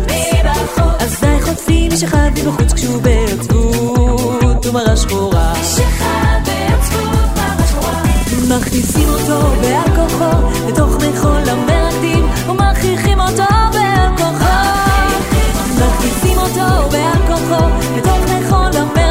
אזי 0.99 1.41
חוטפים 1.41 1.91
איש 1.91 2.03
אחד 2.03 2.29
מבחוץ 2.35 2.73
כשהוא 2.73 3.01
בעצבות 3.01 4.65
ומרה 4.65 4.97
שחורה. 4.97 5.53
מכניסים 8.49 9.09
אותו 9.09 9.39
בעל 9.61 9.95
כוחו 9.95 10.67
לתוך 10.67 10.95
מכול 10.95 11.49
המרקדים 11.49 12.25
ומכריחים 12.49 13.19
אותו 13.19 13.43
בעל 13.73 14.17
כוחו 14.17 14.45
מכניסים 15.75 16.37
אותו 16.37 16.89
בעל 16.91 17.27
כוחו 17.27 17.67
לתוך 17.97 18.19
מכול 18.23 18.77
המרקדים 18.77 19.06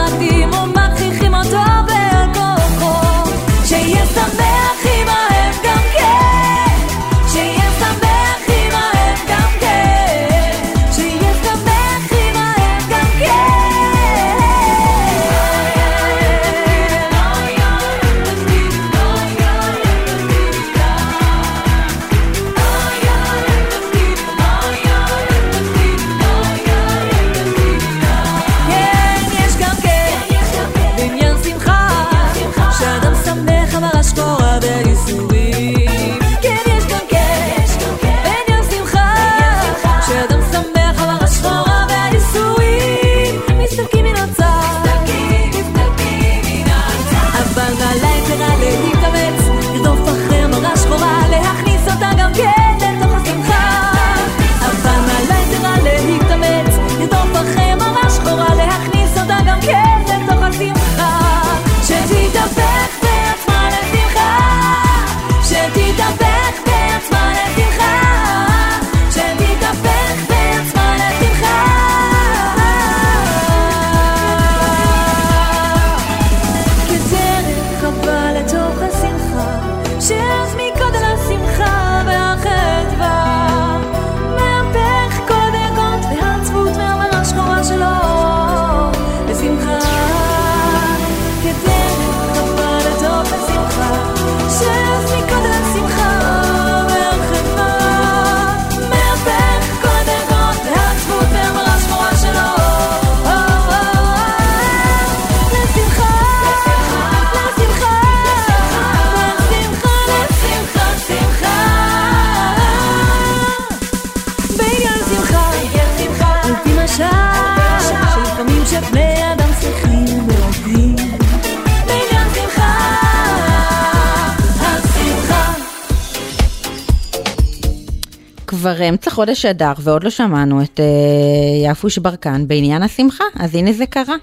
כבר 128.77 128.89
אמצע 128.89 129.11
חודש 129.11 129.47
אדר 129.47 129.72
ועוד 129.81 130.05
לא 130.05 130.11
שמענו 130.11 130.62
את 130.62 130.81
uh, 130.81 131.70
יפוש 131.70 131.99
ברקן 131.99 132.49
בעניין 132.49 132.83
השמחה, 132.83 133.24
אז 133.35 133.55
הנה 133.55 133.72
זה 133.72 133.87
קרה. 133.87 134.14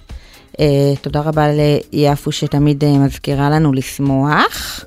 Uh, 0.51 0.55
תודה 1.01 1.21
רבה 1.21 1.47
ליפוש 1.93 2.39
שתמיד 2.39 2.83
uh, 2.83 2.87
מזכירה 2.87 3.49
לנו 3.49 3.73
לשמוח. 3.73 4.85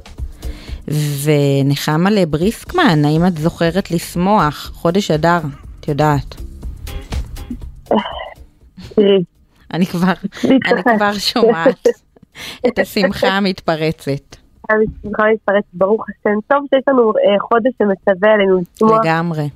ונחמה 1.22 2.10
לבריסקמן, 2.10 3.04
האם 3.04 3.26
את 3.26 3.38
זוכרת 3.38 3.90
לשמוח? 3.90 4.70
חודש 4.74 5.10
אדר, 5.10 5.40
את 5.80 5.88
יודעת. 5.88 6.34
אני 9.74 9.86
כבר, 9.86 10.12
אני 10.44 10.82
כבר 10.96 11.18
שומעת 11.18 11.86
את 12.66 12.78
השמחה 12.78 13.28
המתפרצת. 13.28 14.36
השמחה 14.70 15.22
מתפרצת, 15.32 15.66
ברוך 15.72 16.04
השם. 16.08 16.38
טוב 16.48 16.64
שיש 16.74 16.84
לנו 16.88 17.10
אה, 17.10 17.40
חודש 17.40 17.72
שמצווה 17.78 18.32
עלינו 18.34 18.60
לשמוח. 18.60 19.00
לגמרי. 19.00 19.48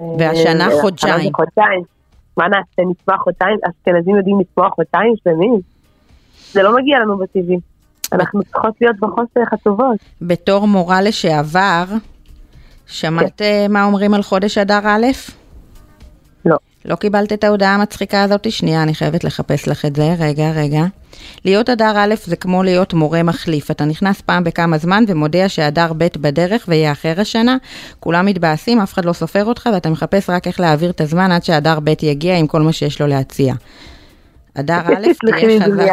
אה, 0.00 0.06
והשנה 0.18 0.68
חודשיים. 0.80 1.32
מה 2.36 2.48
נעשה, 2.48 2.82
נצמח 2.90 3.20
חודשיים? 3.20 3.58
אשכנזים 3.62 4.16
יודעים 4.16 4.40
לצמוח 4.40 4.72
חודשיים 4.74 5.14
שלמים? 5.24 5.60
זה 6.52 6.62
לא 6.62 6.76
מגיע 6.76 6.98
לנו 6.98 7.18
בטבעי. 7.18 7.58
אנחנו 8.12 8.42
צריכות 8.42 8.74
להיות 8.80 8.96
בחוסר 9.00 9.40
הטובות. 9.52 9.96
בתור 10.22 10.66
מורה 10.66 11.02
לשעבר, 11.02 11.84
שמעת 12.86 13.32
כן. 13.36 13.44
אה, 13.44 13.66
מה 13.68 13.84
אומרים 13.84 14.14
על 14.14 14.22
חודש 14.22 14.58
אדר 14.58 14.80
א'? 14.84 15.06
לא. 16.44 16.56
לא 16.84 16.94
קיבלת 16.94 17.32
את 17.32 17.44
ההודעה 17.44 17.74
המצחיקה 17.74 18.22
הזאת? 18.22 18.52
שנייה, 18.52 18.82
אני 18.82 18.94
חייבת 18.94 19.24
לחפש 19.24 19.68
לך 19.68 19.84
את 19.84 19.96
זה. 19.96 20.14
רגע, 20.18 20.50
רגע. 20.50 20.82
להיות 21.44 21.70
אדר 21.70 21.92
א' 21.96 22.14
זה 22.24 22.36
כמו 22.36 22.62
להיות 22.62 22.94
מורה 22.94 23.22
מחליף. 23.22 23.70
אתה 23.70 23.84
נכנס 23.84 24.20
פעם 24.20 24.44
בכמה 24.44 24.78
זמן 24.78 25.04
ומודיע 25.08 25.48
שאדר 25.48 25.92
ב' 25.92 26.06
בדרך 26.20 26.64
ויאחר 26.68 27.14
השנה. 27.20 27.56
כולם 28.00 28.26
מתבאסים, 28.26 28.80
אף 28.80 28.92
אחד 28.92 29.04
לא 29.04 29.12
סופר 29.12 29.44
אותך 29.44 29.68
ואתה 29.74 29.90
מחפש 29.90 30.30
רק 30.30 30.46
איך 30.46 30.60
להעביר 30.60 30.90
את 30.90 31.00
הזמן 31.00 31.32
עד 31.32 31.44
שאדר 31.44 31.80
ב' 31.80 31.88
יגיע 32.02 32.36
עם 32.36 32.46
כל 32.46 32.62
מה 32.62 32.72
שיש 32.72 33.00
לו 33.00 33.06
להציע. 33.06 33.54
אדר 34.54 34.80
א' 34.80 35.06
תהיה 35.30 35.60
חזק. 35.60 35.92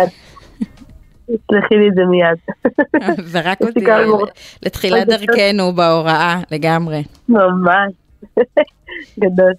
תסלחי 1.26 1.76
לי 1.76 1.88
את 1.90 1.94
זה 1.96 2.02
מיד. 2.06 2.38
זרק 3.34 3.62
אותי 3.62 3.86
לתחילת 4.64 5.08
דרכנו 5.08 5.74
בהוראה, 5.74 6.40
לגמרי. 6.52 7.04
ממש. 7.30 7.92
גדול. 9.20 9.54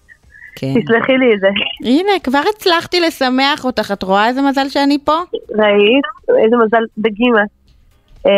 כן. 0.61 0.81
תסלחי 0.81 1.13
לי 1.13 1.35
את 1.35 1.41
זה. 1.41 1.49
הנה, 1.85 2.13
כבר 2.25 2.41
הצלחתי 2.55 3.01
לשמח 3.01 3.65
אותך, 3.65 3.91
את 3.93 4.03
רואה 4.03 4.29
איזה 4.29 4.43
מזל 4.43 4.69
שאני 4.69 4.99
פה? 5.05 5.13
ראית? 5.51 6.05
איזה 6.45 6.57
מזל 6.57 6.83
בגימה. 6.99 7.43
אה, 8.27 8.33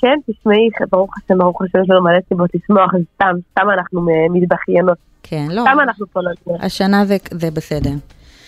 כן, 0.00 0.32
תשמעי, 0.32 0.68
ברוך 0.90 1.14
השם, 1.16 1.38
ברוך 1.38 1.62
השם, 1.62 1.82
יש 1.82 1.90
לנו 1.90 2.02
מלא 2.02 2.18
סיבות 2.28 2.50
לשמוח, 2.54 2.90
סתם, 3.14 3.34
סתם 3.50 3.70
אנחנו 3.70 4.06
מתבכיינות. 4.30 4.98
כן, 5.22 5.46
לא. 5.50 5.62
סתם 5.62 5.80
אנחנו 5.80 6.06
פה 6.06 6.20
נותנים. 6.20 6.56
השנה 6.60 7.04
זה 7.30 7.50
בסדר. 7.50 7.90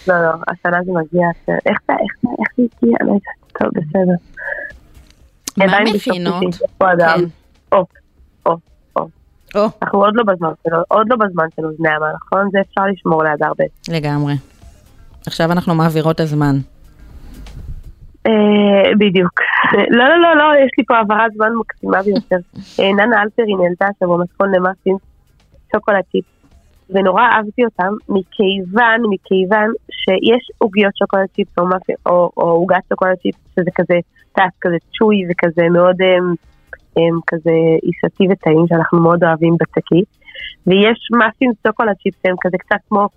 לא, 0.08 0.14
לא, 0.22 0.30
השנה 0.48 0.78
זה 0.84 0.92
מגיע, 0.92 1.26
איך 1.66 1.78
זה, 1.86 1.92
איך 1.92 2.12
זה, 2.22 2.28
איך 2.40 2.48
זה 2.56 2.62
הגיע? 2.82 2.96
לא 3.00 3.06
יודעת. 3.06 3.44
טוב, 3.58 3.68
בסדר. 3.74 4.14
מה 5.56 5.76
המכינות? 5.76 6.54
כן. 6.80 7.24
או, 7.72 7.84
או, 8.46 8.56
או. 9.56 9.66
אנחנו 9.82 10.04
עוד 10.04 10.14
לא 10.16 10.22
בזמן 10.22 10.48
שלו, 10.64 10.78
עוד 10.88 11.06
לא 11.10 11.16
בזמן 11.16 11.46
של 11.56 11.64
אוזני 11.66 11.88
המן, 11.88 12.06
נכון? 12.14 12.48
זה 12.52 12.58
אפשר 12.60 12.82
לשמור 12.92 13.24
ליד 13.24 13.42
הרבה. 13.42 13.64
לגמרי. 13.88 14.34
עכשיו 15.26 15.52
אנחנו 15.52 15.74
מעבירות 15.74 16.20
הזמן. 16.20 16.56
אה, 18.26 18.94
בדיוק. 18.98 19.40
לא, 19.98 20.04
לא, 20.08 20.16
לא, 20.22 20.36
לא, 20.36 20.44
יש 20.64 20.70
לי 20.78 20.84
פה 20.84 20.96
העברת 20.96 21.32
זמן 21.32 21.52
מקסימה 21.60 22.02
ביותר. 22.02 22.36
אה, 22.80 22.92
ננה 22.92 23.22
אלפרין 23.22 23.58
העלתה 23.60 23.86
השבוע 23.96 24.18
מתכון 24.18 24.54
למאפין 24.54 24.96
שוקולד 25.72 26.04
צ'יפ. 26.12 26.24
ונורא 26.90 27.22
אהבתי 27.22 27.64
אותם, 27.64 27.92
מכיוון, 28.08 29.00
מכיוון 29.10 29.70
שיש 29.90 30.50
עוגיות 30.58 30.96
שוקולד 30.96 31.26
צ'יפס 31.34 31.58
או, 32.06 32.30
עוגת 32.34 32.76
שוקולד 32.88 33.16
צ'יפס, 33.22 33.40
שזה 33.56 33.70
כזה 33.74 33.94
טס, 34.32 34.54
כזה 34.60 34.76
צ'וי 34.98 35.16
וכזה 35.30 35.68
מאוד 35.70 35.96
הם, 36.02 36.34
כזה 37.26 37.50
עיסתי 37.82 38.24
וטעים, 38.30 38.64
שאנחנו 38.68 39.00
מאוד 39.00 39.24
אוהבים 39.24 39.54
בצקית. 39.60 40.08
ויש 40.66 41.08
מאפים 41.18 41.50
שוקולד 41.66 41.96
צ'יפס, 42.02 42.20
הם 42.24 42.36
כזה 42.40 42.58
קצת 42.58 42.76
כמו 42.88 43.08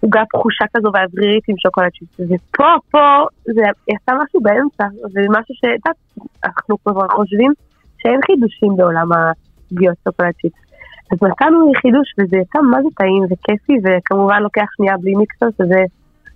עוגה 0.00 0.22
פחושה 0.32 0.64
כזו 0.76 0.88
ואוורירית 0.94 1.44
עם 1.48 1.56
שוקולד 1.58 1.90
צ'יפס. 1.98 2.20
ופה, 2.20 2.70
פה, 2.90 3.26
זה 3.44 3.62
יצא 3.88 4.12
משהו 4.22 4.40
באמצע, 4.40 4.84
זה 5.12 5.20
משהו 5.28 5.54
שאנחנו 5.60 6.78
כבר 6.84 7.08
חושבים 7.08 7.52
שאין 7.98 8.20
חידושים 8.26 8.76
בעולם 8.76 9.08
העוגיות 9.12 9.96
שוקולד 10.04 10.32
צ'יפס. 10.42 10.68
אז 11.12 11.18
מצאנו 11.22 11.72
חידוש 11.76 12.08
וזה 12.18 12.36
יצא 12.36 12.58
מה 12.70 12.82
זה 12.82 12.88
טעים 12.96 13.22
וכיפי 13.30 13.76
וכמובן 13.84 14.42
לוקח 14.42 14.66
שנייה 14.76 14.96
בלי 14.96 15.14
מיקסר 15.14 15.46
שזה 15.58 15.80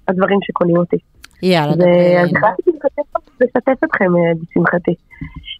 הדברים 0.08 0.38
שקונים 0.42 0.76
אותי. 0.76 0.96
יאללה, 1.42 1.72
אז 2.22 2.30
החלטתי 2.36 2.70
לשתף 3.40 3.84
אתכם 3.84 4.16
אה, 4.16 4.32
בשמחתי. 4.40 4.94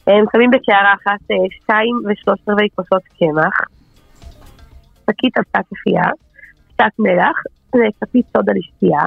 הם 0.07 0.25
שמים 0.33 0.51
בקערה 0.51 0.95
אחת 0.95 1.31
אה, 1.31 1.37
שתיים 1.51 1.97
ושלושת 2.07 2.49
רבעי 2.49 2.69
כוסות 2.75 3.03
קמח, 3.03 3.61
שקית 5.11 5.39
אבקת 5.39 5.73
אפייה, 5.73 6.11
קצת 6.69 6.93
מלח, 6.99 7.37
כפית 8.01 8.27
סודה 8.37 8.53
לשתייה, 8.53 9.03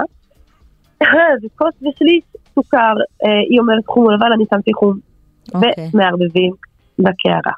וכוס 1.43 1.76
ושליש 1.76 2.24
סוכר, 2.54 2.93
אה, 3.26 3.39
היא 3.50 3.60
אומרת 3.60 3.86
חום 3.88 4.12
לבן, 4.12 4.32
אני 4.34 4.43
שמתי 4.54 4.74
חום, 4.74 5.00
אוקיי. 5.56 5.72
ומערבבים 5.93 6.54
בקערה. 7.00 7.54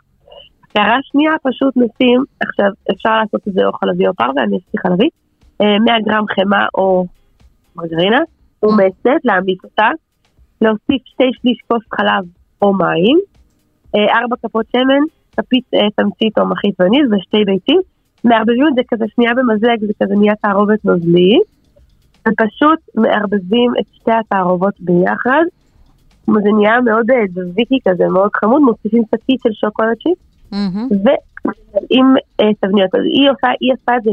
הערה 0.76 0.98
שנייה, 1.04 1.32
פשוט 1.44 1.74
נשים, 1.78 2.24
עכשיו 2.40 2.68
אפשר 2.92 3.18
לעשות 3.18 3.48
את 3.48 3.54
זה 3.54 3.66
או 3.66 3.74
חלבי 3.74 4.08
או 4.08 4.14
פרווה, 4.14 4.44
אני 4.44 4.56
אעשה 4.56 4.88
חלבי, 4.88 5.10
100 5.60 5.68
אה, 5.94 6.00
גרם 6.02 6.26
חמאה 6.36 6.66
או 6.78 7.06
מרגרינה, 7.76 8.20
ומעצת, 8.64 9.22
להעמיק 9.24 9.64
אותה, 9.64 9.90
להוסיף 10.62 11.02
שתי 11.06 11.32
שליש 11.42 11.58
כוס 11.68 11.84
חלב 11.94 12.26
או 12.62 12.74
מים, 12.74 13.20
אה, 13.96 14.20
ארבע 14.20 14.36
כפות 14.44 14.66
שמן, 14.72 15.04
כפית 15.38 15.64
אה, 15.74 15.80
תמצית 15.96 16.40
או 16.40 16.46
מחית 16.46 16.82
וניל 16.82 17.14
ושתי 17.14 17.44
ביצים, 17.46 17.82
מערבבים 18.24 18.68
את 18.68 18.76
זה 18.76 18.82
כזה 18.88 19.06
שנייה 19.16 19.32
במזלג, 19.34 19.80
זה 19.80 19.94
כזה 20.04 20.14
נהיה 20.16 20.36
תערובת 20.42 20.86
נוזלי, 20.86 21.40
ופשוט 22.28 22.80
מערבבים 22.96 23.72
את 23.80 23.86
שתי 23.94 24.12
התערובות 24.12 24.74
ביחד, 24.80 25.44
זה 26.28 26.50
נהיה 26.58 26.82
מאוד 26.82 27.06
דביקי 27.30 27.80
כזה, 27.88 28.04
מאוד 28.08 28.30
חמוד, 28.36 28.62
מוסיפים 28.62 29.04
שקית 29.16 29.40
של 29.44 29.54
שוקולד 29.54 29.98
צ'יפ, 30.04 30.18
ועם 31.04 32.16
אה, 32.42 32.54
תבניות, 32.62 32.96
אז 32.96 33.02
היא 33.14 33.30
עושה, 33.32 33.48
היא 33.62 33.74
עושה 33.74 33.98
את 33.98 34.04
זה 34.04 34.12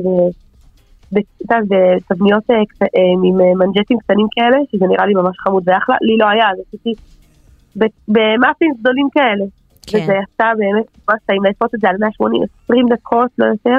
בתבניות 1.12 2.50
אה, 2.50 2.56
אה, 2.56 3.00
עם 3.24 3.58
מנג'טים 3.58 3.98
קטנים 3.98 4.26
כאלה, 4.30 4.56
שזה 4.72 4.86
נראה 4.86 5.06
לי 5.06 5.14
ממש 5.14 5.36
חמוד 5.38 5.62
ואחלה, 5.66 5.96
לי 6.02 6.16
לא 6.16 6.26
היה, 6.28 6.50
אז 6.50 6.58
עשיתי 6.68 6.94
במאפינס 8.08 8.76
גדולים 8.80 9.08
כאלה. 9.12 9.44
כן. 9.86 9.98
וזה 9.98 10.12
יצא 10.12 10.44
באמת 10.58 10.84
ממש 11.08 11.20
טעים 11.26 11.44
לעשות 11.44 11.74
את 11.74 11.80
זה 11.80 11.88
על 11.88 11.96
180, 12.00 12.42
20 12.64 12.86
דקות, 12.92 13.30
לא 13.38 13.46
יותר, 13.46 13.78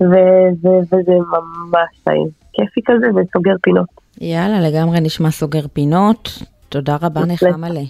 וזה 0.00 1.12
ממש 1.30 1.98
טעים. 2.04 2.28
כיפי 2.52 2.80
כזה 2.84 3.06
וסוגר 3.10 3.54
פינות. 3.62 3.86
יאללה, 4.20 4.60
לגמרי 4.60 5.00
נשמע 5.00 5.30
סוגר 5.30 5.66
פינות. 5.72 6.38
תודה 6.68 6.96
רבה 7.02 7.20
נחמה 7.26 7.68
לי. 7.68 7.86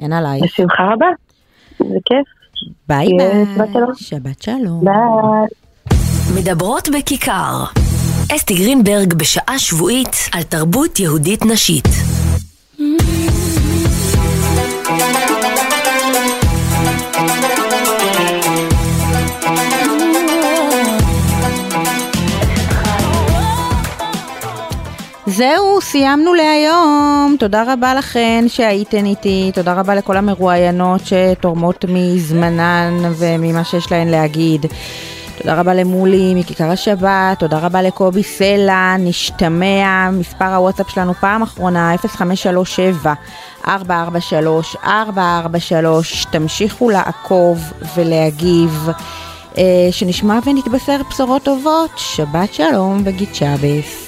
אין 0.00 0.12
עלייך. 0.12 0.44
בשמחה 0.44 0.92
רבה, 0.92 1.06
זה 1.78 1.98
כיף. 2.04 2.26
ביי 2.88 3.06
ביי. 3.16 3.44
שבת 3.94 4.42
שלום. 4.42 4.84
ביי. 4.84 5.98
מדברות 6.40 6.88
בכיכר. 6.98 7.64
אסתי 8.36 8.54
גרינברג 8.54 9.14
בשעה 9.14 9.58
שבועית 9.58 10.16
על 10.32 10.42
תרבות 10.42 11.00
יהודית 11.00 11.44
נשית. 11.44 12.07
זהו, 25.38 25.80
סיימנו 25.80 26.34
להיום. 26.34 27.36
תודה 27.38 27.72
רבה 27.72 27.94
לכן 27.94 28.44
שהייתן 28.48 29.06
איתי, 29.06 29.50
תודה 29.54 29.74
רבה 29.74 29.94
לכל 29.94 30.16
המרואיינות 30.16 31.00
שתורמות 31.04 31.84
מזמנן 31.88 32.94
וממה 33.18 33.64
שיש 33.64 33.92
להן 33.92 34.08
להגיד. 34.08 34.66
תודה 35.38 35.60
רבה 35.60 35.74
למולי 35.74 36.34
מכיכר 36.34 36.70
השבת, 36.70 37.38
תודה 37.38 37.58
רבה 37.58 37.82
לקובי 37.82 38.22
סלע, 38.22 38.96
נשתמע, 38.98 40.10
מספר 40.12 40.54
הוואטסאפ 40.54 40.90
שלנו 40.90 41.14
פעם 41.14 41.42
אחרונה, 41.42 41.94
0537 42.06 43.14
443 43.68 44.76
443, 44.84 46.26
תמשיכו 46.30 46.90
לעקוב 46.90 47.72
ולהגיב, 47.96 48.88
אה, 49.58 49.64
שנשמע 49.90 50.38
ונתבשר 50.46 51.00
בשורות 51.10 51.42
טובות, 51.42 51.90
שבת 51.96 52.54
שלום 52.54 53.02
וגיד 53.04 53.34
שבס. 53.34 54.07